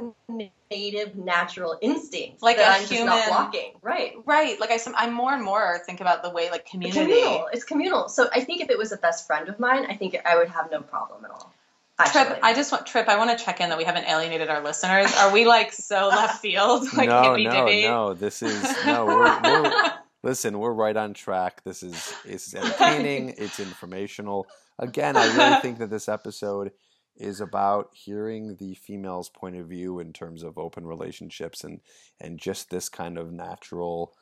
[0.72, 3.72] native, natural instinct, Like that a I'm just not human- blocking.
[3.82, 4.14] Right.
[4.26, 4.60] Right.
[4.60, 7.00] Like I, some- I more and more think about the way like community.
[7.00, 7.48] Communal.
[7.52, 8.08] It's communal.
[8.10, 10.48] So I think if it was a best friend of mine, I think I would
[10.50, 11.52] have no problem at all.
[11.98, 12.26] Actually.
[12.26, 13.08] Tripp, I just want Tripp.
[13.10, 15.14] I want to check in that we haven't alienated our listeners.
[15.18, 17.84] Are we like so left field, like no, hippy no, dippy?
[17.88, 18.14] no.
[18.14, 19.06] This is no.
[19.06, 20.60] We're, we're listen.
[20.60, 21.64] We're right on track.
[21.64, 23.36] This is it's entertaining.
[23.38, 24.46] it's informational.
[24.78, 26.72] Again, I really think that this episode
[27.18, 31.80] is about hearing the female's point of view in terms of open relationships and
[32.20, 34.13] and just this kind of natural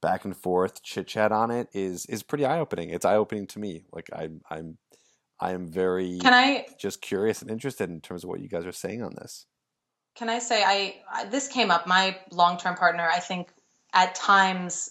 [0.00, 2.90] back and forth chit chat on it is is pretty eye opening.
[2.90, 3.84] It's eye opening to me.
[3.92, 4.78] Like I'm I'm
[5.40, 8.66] I am very Can I just curious and interested in terms of what you guys
[8.66, 9.46] are saying on this.
[10.16, 13.52] can I say I, I this came up my long-term partner I think
[13.94, 14.90] at times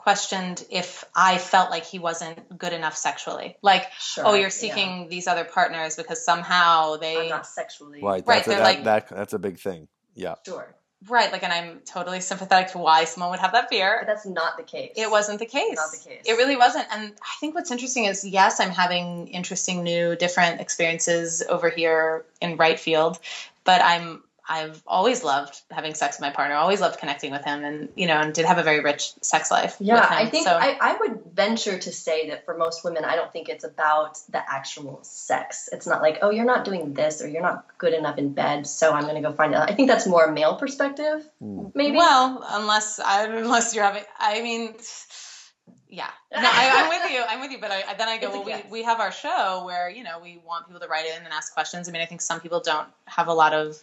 [0.00, 3.56] questioned if I felt like he wasn't good enough sexually.
[3.62, 4.48] Like, Sure, oh, you're yeah.
[4.48, 8.24] seeking these other partners because somehow they I'm not sexually Right.
[8.26, 9.88] Right, That's a, they're that, like- that that's a big thing.
[10.14, 10.34] Yeah.
[10.44, 10.74] sure,
[11.08, 13.98] right, like and I'm totally sympathetic to why someone would have that fear.
[14.00, 14.92] but that's not the case.
[14.96, 15.76] It wasn't the case.
[15.76, 16.22] Not the case.
[16.26, 16.86] It really wasn't.
[16.92, 22.24] And I think what's interesting is yes, I'm having interesting new different experiences over here
[22.40, 23.18] in right field,
[23.64, 27.62] but I'm I've always loved having sex with my partner, always loved connecting with him
[27.62, 29.76] and you know, and did have a very rich sex life.
[29.78, 30.18] Yeah, with him.
[30.18, 30.52] I think so.
[30.52, 34.18] I, I would venture to say that for most women, I don't think it's about
[34.28, 35.68] the actual sex.
[35.70, 38.66] It's not like, oh, you're not doing this or you're not good enough in bed,
[38.66, 39.58] so I'm going to go find it.
[39.58, 41.70] I think that's more a male perspective, mm.
[41.76, 41.96] maybe.
[41.96, 44.74] Well, unless I, unless you're having, I mean,
[45.88, 46.10] yeah.
[46.32, 47.22] No, I, I'm with you.
[47.28, 47.58] I'm with you.
[47.58, 50.02] But I, then I go, It's a well, we, we have our show where you
[50.02, 51.88] know we want people to write in and ask questions.
[51.88, 53.80] I mean, I think some people don't have a lot of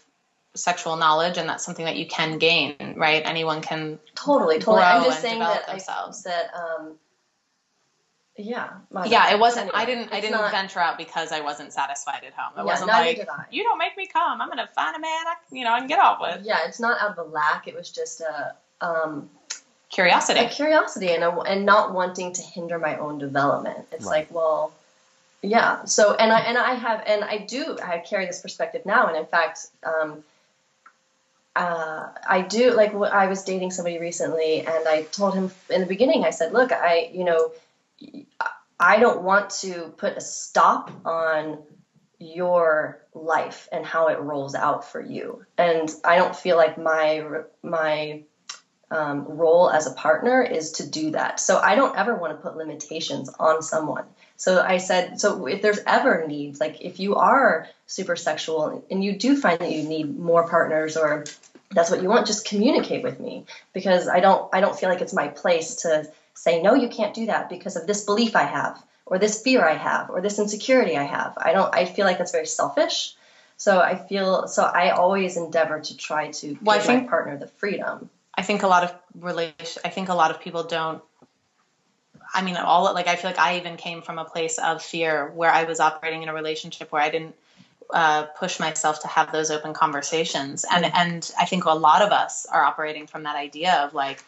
[0.58, 3.22] sexual knowledge, and that's something that you can gain, right?
[3.26, 4.00] Anyone can.
[4.16, 4.84] totally, totally.
[4.84, 6.26] I'm just saying that themselves.
[6.26, 6.94] I, that um,
[8.40, 8.70] yeah,
[9.08, 9.72] Yeah, it wasn't.
[9.74, 10.14] I didn't.
[10.14, 12.54] I didn't not- venture out because I wasn't satisfied at home.
[12.56, 13.46] It Yeah, wasn't like did I.
[13.50, 14.42] you don't make me come.
[14.42, 15.28] I'm gonna find a man.
[15.28, 17.68] I, you know, I can get off with Yeah, it's not out of a lack.
[17.68, 19.30] It was just a um,
[19.90, 20.40] curiosity.
[20.42, 23.88] a curiosity and a, and not wanting to hinder my own development.
[23.92, 24.20] It's Right.
[24.20, 24.72] like, well,
[25.42, 25.84] yeah.
[25.86, 29.18] So and I and I have and I do I carry this perspective now, and
[29.18, 30.24] in fact, um,
[31.58, 35.88] uh, I do like I was dating somebody recently, and I told him in the
[35.88, 36.24] beginning.
[36.24, 37.52] I said, look, I you know,
[38.80, 41.60] I don't want to put a stop on
[42.20, 47.26] your life and how it rolls out for you, and I don't feel like my
[47.64, 48.22] my
[48.90, 51.40] um, role as a partner is to do that.
[51.40, 54.06] So I don't ever want to put limitations on someone.
[54.38, 59.04] So I said, so if there's ever needs, like if you are super sexual and
[59.04, 61.26] you do find that you need more partners or
[61.72, 65.02] that's what you want, just communicate with me because I don't I don't feel like
[65.02, 68.44] it's my place to say no, you can't do that because of this belief I
[68.44, 71.38] have or this fear I have or this insecurity I have.
[71.38, 73.16] I don't I feel like that's very selfish.
[73.58, 77.38] So I feel so I always endeavor to try to give Well, I my partner
[77.38, 78.10] the freedom.
[78.34, 79.82] I think a lot of relation.
[79.84, 81.02] I think a lot of people don't.
[82.34, 85.32] I mean, all like I feel like I even came from a place of fear
[85.32, 87.36] where I was operating in a relationship where I didn't
[87.92, 92.12] uh, push myself to have those open conversations, and and I think a lot of
[92.12, 94.24] us are operating from that idea of like,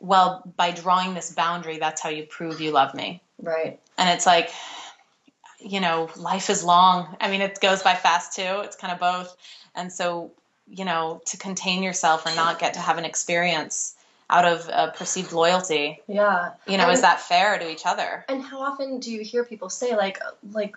[0.00, 3.78] well, by drawing this boundary, that's how you prove you love me, Right.
[3.98, 4.50] and it's like,
[5.60, 7.16] you know, life is long.
[7.20, 8.60] I mean, it goes by fast too.
[8.64, 9.36] It's kind of both,
[9.74, 10.30] and so
[10.68, 13.94] you know, to contain yourself and not get to have an experience
[14.28, 16.02] out of uh, perceived loyalty.
[16.08, 16.52] Yeah.
[16.66, 18.24] You know, and, is that fair to each other?
[18.28, 20.18] And how often do you hear people say like
[20.52, 20.76] like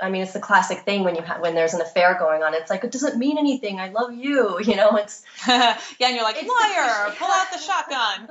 [0.00, 2.54] I mean, it's the classic thing when you ha- when there's an affair going on.
[2.54, 3.80] It's like it doesn't mean anything.
[3.80, 4.58] I love you.
[4.68, 8.28] You know, it's yeah, and you're like, liar, pull out the shotgun.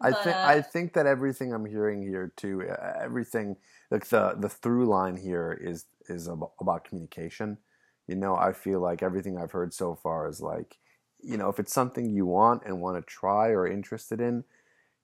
[0.00, 3.56] I But, think uh, I think that everything I'm hearing here too, uh, everything
[3.90, 7.58] like the the through line here is is about, about communication.
[8.06, 10.76] You know, I feel like everything I've heard so far is like,
[11.22, 14.44] you know, if it's something you want and want to try or interested in,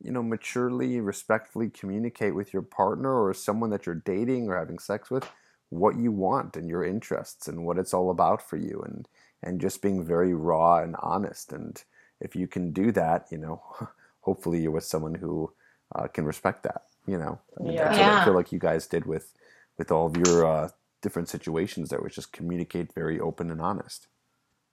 [0.03, 4.79] you know, maturely, respectfully communicate with your partner or someone that you're dating or having
[4.79, 5.29] sex with
[5.69, 9.09] what you want and your interests and what it's all about for you and
[9.43, 11.85] and just being very raw and honest and
[12.21, 13.63] if you can do that, you know,
[14.21, 15.53] hopefully you're with someone who
[15.95, 16.83] uh, can respect that.
[17.07, 19.33] You know, I mean, that's what I feel like you guys did with
[19.79, 20.69] with all of your uh,
[21.01, 21.89] different situations.
[21.89, 24.07] There was just communicate very open and honest.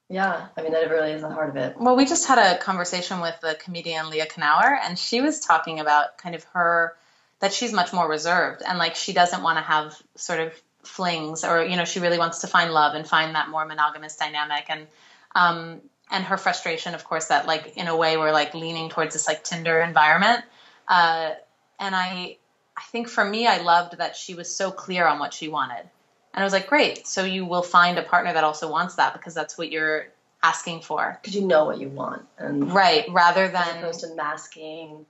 [0.09, 0.47] Yeah.
[0.55, 1.75] I mean, that really is the heart of it.
[1.77, 5.79] well, we just had a conversation with the comedian Leah Knauer, and she was talking
[5.79, 6.95] about kind of her
[7.39, 10.53] that she's much more reserved and like she doesn't want to have sort of
[10.83, 14.15] flings or you know she really wants to find love and find that more monogamous
[14.15, 14.87] dynamic and
[15.35, 19.13] um and her frustration of course that like in a way we're like leaning towards
[19.13, 20.43] this like tinder environment
[20.87, 21.31] uh
[21.79, 22.37] and i
[22.77, 25.89] i think for me i loved that she was so clear on what she wanted
[26.37, 27.07] and i was like great.
[27.07, 30.05] So you will find a partner that also wants that because that's what you're
[30.43, 31.17] asking for.
[31.19, 33.05] Because you know what you want, and right.
[33.09, 35.07] Rather as than opposed to masking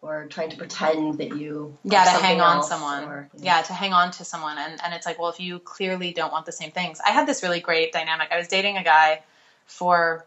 [0.00, 3.04] or trying to pretend that you yeah to hang on someone.
[3.04, 3.44] or, you know.
[3.44, 4.56] yeah to hang on to someone.
[4.56, 6.98] And, and it's like well if you clearly don't want the same things.
[7.06, 8.28] I had this really great dynamic.
[8.32, 9.22] I was dating a guy
[9.66, 10.24] for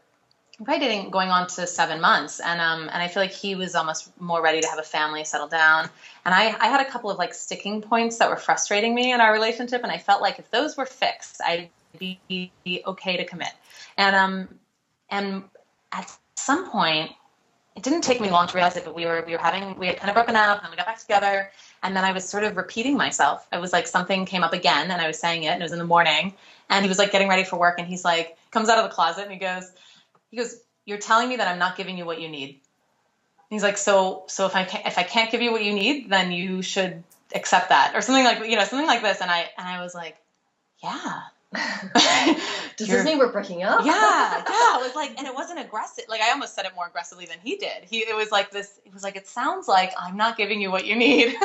[0.58, 2.39] probably dating going on to seven months.
[2.39, 5.24] And um and i feel like he was almost more ready to have a family
[5.24, 5.89] settle down.
[6.26, 9.22] And i i had a couple of like sticking points that were frustrating me in
[9.22, 9.82] our relationship.
[9.84, 12.51] And i felt like if those were fixed i'd be
[12.86, 13.54] okay to commit.
[13.97, 14.49] And um
[15.10, 15.43] and
[15.91, 17.12] at some point
[17.76, 19.88] it didn't take me long to realize it, but we were we were having we
[19.88, 21.49] had kind of broken up and we got back together,
[21.82, 23.47] and then I was sort of repeating myself.
[23.51, 25.72] It was like something came up again, and I was saying it, and it was
[25.72, 26.36] in the morning,
[26.70, 28.93] and he was like getting ready for work, and he's like comes out of the
[28.93, 29.72] closet and he goes,
[30.34, 30.56] he goes,
[30.86, 32.60] "You're telling me that I'm not giving you what you need."
[33.52, 36.10] He's like, "So so if I can't, if I can't give you what you need,
[36.10, 37.04] then you should
[37.36, 39.94] accept that," or something like you know something like this, and I and I was
[39.94, 40.18] like,
[40.84, 41.22] "Yeah."
[42.78, 43.86] Does this mean we're breaking up?
[43.86, 44.80] yeah, yeah.
[44.80, 46.06] It was like, and it wasn't aggressive.
[46.10, 47.84] Like I almost said it more aggressively than he did.
[47.88, 48.80] He, it was like this.
[48.86, 51.28] It was like it sounds like I'm not giving you what you need.
[51.28, 51.36] and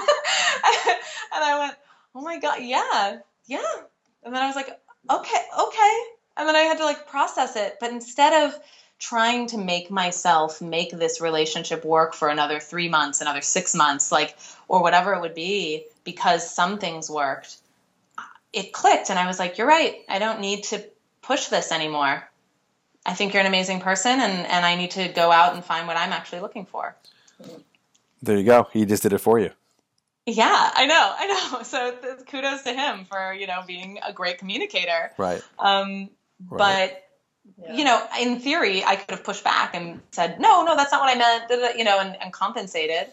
[1.34, 1.74] I went,
[2.14, 3.60] oh my god, yeah, yeah.
[4.22, 4.80] And then I was like,
[5.10, 5.96] okay, okay.
[6.38, 7.76] And then I had to like process it.
[7.80, 8.58] But instead of
[8.98, 14.10] trying to make myself make this relationship work for another three months, another six months,
[14.10, 14.36] like
[14.66, 17.58] or whatever it would be, because some things worked,
[18.52, 19.96] it clicked, and I was like, you're right.
[20.08, 20.82] I don't need to
[21.22, 22.28] push this anymore.
[23.04, 25.86] I think you're an amazing person, and, and I need to go out and find
[25.86, 26.96] what I'm actually looking for.
[28.22, 28.68] There you go.
[28.72, 29.50] He just did it for you.
[30.26, 31.62] Yeah, I know, I know.
[31.64, 35.10] So th- kudos to him for you know being a great communicator.
[35.16, 35.42] Right.
[35.58, 36.10] Um,
[36.48, 36.90] Right.
[36.90, 37.04] But
[37.76, 41.00] you know, in theory, I could have pushed back and said, no, no, that's not
[41.00, 43.08] what I meant, da, da, you know, and, and compensated.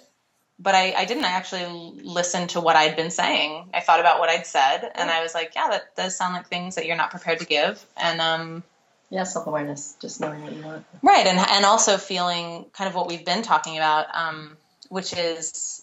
[0.57, 1.25] But I, I didn't.
[1.25, 3.69] I actually l- listened to what I'd been saying.
[3.73, 6.47] I thought about what I'd said, and I was like, yeah, that does sound like
[6.47, 7.85] things that you're not prepared to give.
[7.97, 8.63] And um,
[9.09, 10.85] Yeah, self awareness, just knowing what you want.
[11.01, 14.55] Right, and and also feeling kind of what we've been talking about, um,
[14.87, 15.81] which is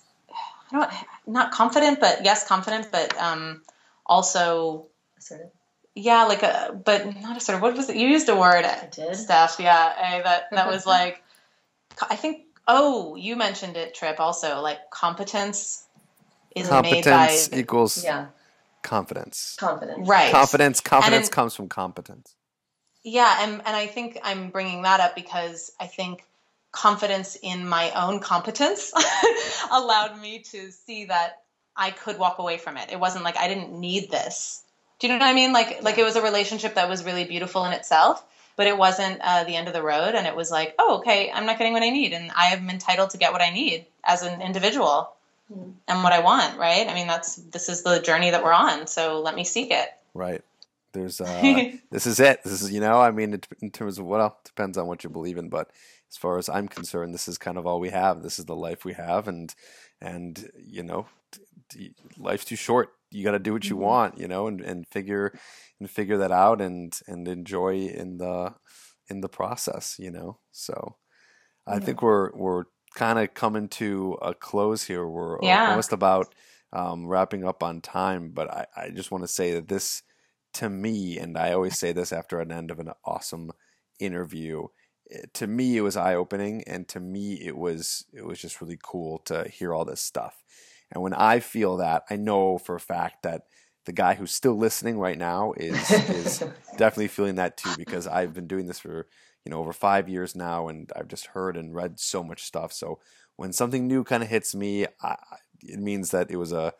[0.70, 0.90] I don't
[1.26, 3.62] not confident, but yes, confident, but um,
[4.06, 4.86] also
[5.18, 5.50] Assertive.
[5.94, 7.96] Yeah, like a but not a sort of what was it?
[7.96, 9.14] You used a word, I did.
[9.16, 9.58] Steph.
[9.60, 11.22] Yeah, eh, that that was like
[12.08, 12.46] I think.
[12.68, 14.20] Oh, you mentioned it, Tripp.
[14.20, 15.86] Also, like competence
[16.54, 18.26] is made by Competence equals Yeah,
[18.82, 19.56] confidence.
[19.58, 20.08] confidence.
[20.08, 20.80] right Confidence.
[20.80, 22.34] Confidence in- comes from competence.
[23.04, 26.24] Yeah, and and I think I'm bringing that up because I think
[26.70, 28.92] confidence in my own competence
[29.72, 31.42] allowed me to see that
[31.76, 32.90] I could walk away from it.
[32.92, 34.62] It wasn't like I didn't need this.
[35.02, 35.52] Do you know what I mean?
[35.52, 38.24] Like like it was a relationship that was really beautiful in itself,
[38.54, 40.14] but it wasn't uh, the end of the road.
[40.14, 42.70] And it was like, oh, okay, I'm not getting what I need, and I am
[42.70, 45.12] entitled to get what I need as an individual
[45.88, 46.56] and what I want.
[46.56, 46.88] Right?
[46.88, 48.86] I mean, that's this is the journey that we're on.
[48.86, 49.88] So let me seek it.
[50.14, 50.42] Right.
[50.92, 52.44] There's uh this is it.
[52.44, 55.36] This is you know, I mean in terms of well, depends on what you believe
[55.36, 55.68] in, but
[56.08, 58.22] as far as I'm concerned, this is kind of all we have.
[58.22, 59.52] This is the life we have and
[60.00, 61.40] and you know, t-
[61.70, 62.92] t- life's too short.
[63.12, 65.38] You got to do what you want, you know, and and figure
[65.80, 68.54] and figure that out and and enjoy in the
[69.08, 70.40] in the process, you know.
[70.52, 70.96] So
[71.66, 75.06] I think we're we're kind of coming to a close here.
[75.06, 75.58] We're Yeah.
[75.66, 76.34] almost about
[76.72, 80.02] um, wrapping up on time, but I, I just want to say that this,
[80.54, 83.52] to me, and I always say this after an end of an awesome
[84.00, 84.66] interview,
[85.10, 88.60] eh, to me it was eye opening, and to me it was it was just
[88.60, 90.42] really cool to hear all this stuff.
[90.92, 93.42] And when I feel that, I know for a fact that
[93.84, 96.38] the guy who's still listening right now is is
[96.78, 99.06] definitely feeling that too because I've been doing this for
[99.44, 102.72] you know over five years now, and I've just heard and read so much stuff.
[102.72, 103.00] So
[103.36, 105.16] when something new kind of hits me, I,
[105.62, 106.74] it means that it was a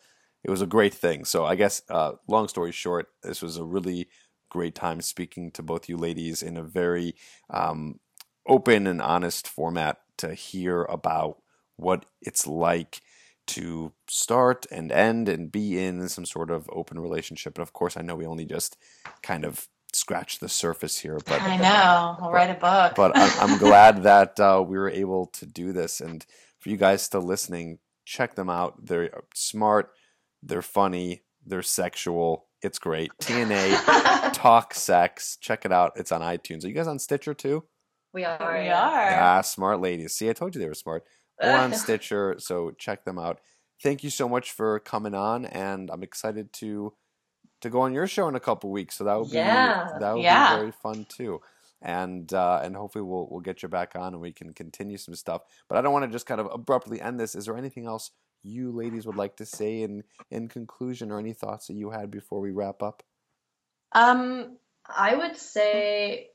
[0.44, 1.24] it was a great thing.
[1.24, 4.08] So I guess uh, long story short, this was a really
[4.50, 7.14] great time speaking to both you ladies in a very
[7.50, 7.98] um,
[8.46, 11.38] open and honest format to hear about
[11.76, 13.00] what it's like
[13.48, 17.56] to start and end and be in some sort of open relationship.
[17.56, 18.76] And of course, I know we only just
[19.22, 22.16] kind of scratched the surface here, but I know.
[22.20, 22.94] I'll write a book.
[22.94, 26.00] but I'm, I'm glad that uh, we were able to do this.
[26.00, 26.24] And
[26.58, 28.86] for you guys still listening, check them out.
[28.86, 29.92] They're smart,
[30.42, 32.46] they're funny, they're sexual.
[32.62, 33.10] It's great.
[33.20, 33.72] T&A
[34.32, 35.36] Talk Sex.
[35.40, 35.92] Check it out.
[35.96, 36.64] It's on iTunes.
[36.64, 37.64] Are you guys on Stitcher too?
[38.14, 38.38] We are.
[38.62, 39.18] we are.
[39.20, 40.14] Ah, smart ladies.
[40.14, 41.02] See, I told you they were smart.
[41.42, 43.40] We're on Stitcher, so check them out.
[43.82, 46.94] Thank you so much for coming on, and I'm excited to
[47.62, 48.96] to go on your show in a couple weeks.
[48.96, 49.98] So that would be Yeah.
[50.00, 50.48] that would Yeah.
[50.48, 51.40] be very fun too.
[51.80, 55.14] And uh, and hopefully we'll we'll get you back on and we can continue some
[55.14, 55.42] stuff.
[55.68, 57.34] But I don't want to just kind of abruptly end this.
[57.34, 58.10] Is there anything else
[58.44, 62.10] you ladies would like to say in in conclusion, or any thoughts that you had
[62.10, 63.02] before we wrap up?
[63.92, 66.30] Um, I would say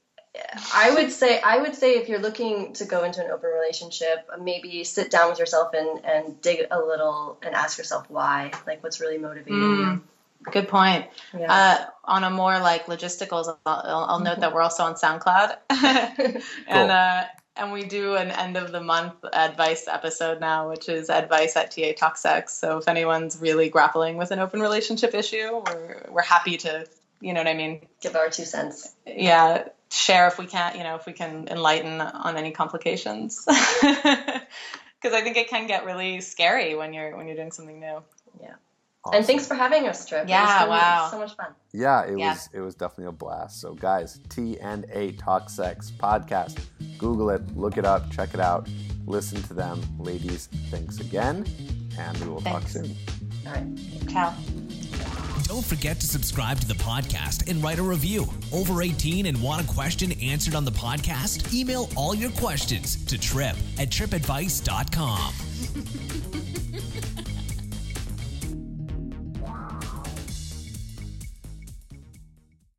[0.73, 4.29] I would say I would say if you're looking to go into an open relationship,
[4.41, 8.51] maybe sit down with yourself and, and dig a little and ask yourself why.
[8.65, 10.01] Like what's really motivating Mm,
[10.51, 11.05] good point.
[11.37, 11.51] Yeah.
[11.51, 15.57] Uh, on a more like logisticals, I'll, I'll, I'll note that we're also on SoundCloud,
[16.67, 17.23] and uh,
[17.55, 21.71] and we do an end of the month advice episode now, which is advice at
[21.71, 22.53] TA Talk Sex.
[22.53, 26.85] So if anyone's really grappling with an open relationship issue, we're we're happy to,
[27.19, 28.93] you know what I mean, Give our two cents.
[29.05, 33.45] yeah, share if we can, you know, if we can enlighten on any complications.
[34.99, 38.01] Because I think it can get really scary when you're when you're doing something new.
[38.41, 38.55] Yeah.
[39.05, 39.17] Awesome.
[39.17, 40.27] And thanks for having us, Tripp.
[40.27, 41.07] Yeah, it was really, wow.
[41.11, 41.53] So much fun.
[41.71, 42.29] Yeah, it Yeah.
[42.31, 43.61] was it was definitely a blast.
[43.61, 46.57] So guys, T and A Talk Sex podcast.
[46.97, 48.67] Google it, look it up, check it out,
[49.05, 49.81] listen to them.
[49.99, 51.45] Ladies, thanks again,
[51.99, 52.95] and we will talk soon.
[53.45, 53.67] All right.
[54.09, 54.33] Ciao.
[55.47, 58.27] Don't forget to subscribe to the podcast and write a review.
[58.51, 61.53] Over 18 and want a question answered on the podcast?
[61.53, 65.33] Email all your questions to tripp at trippadvice.com.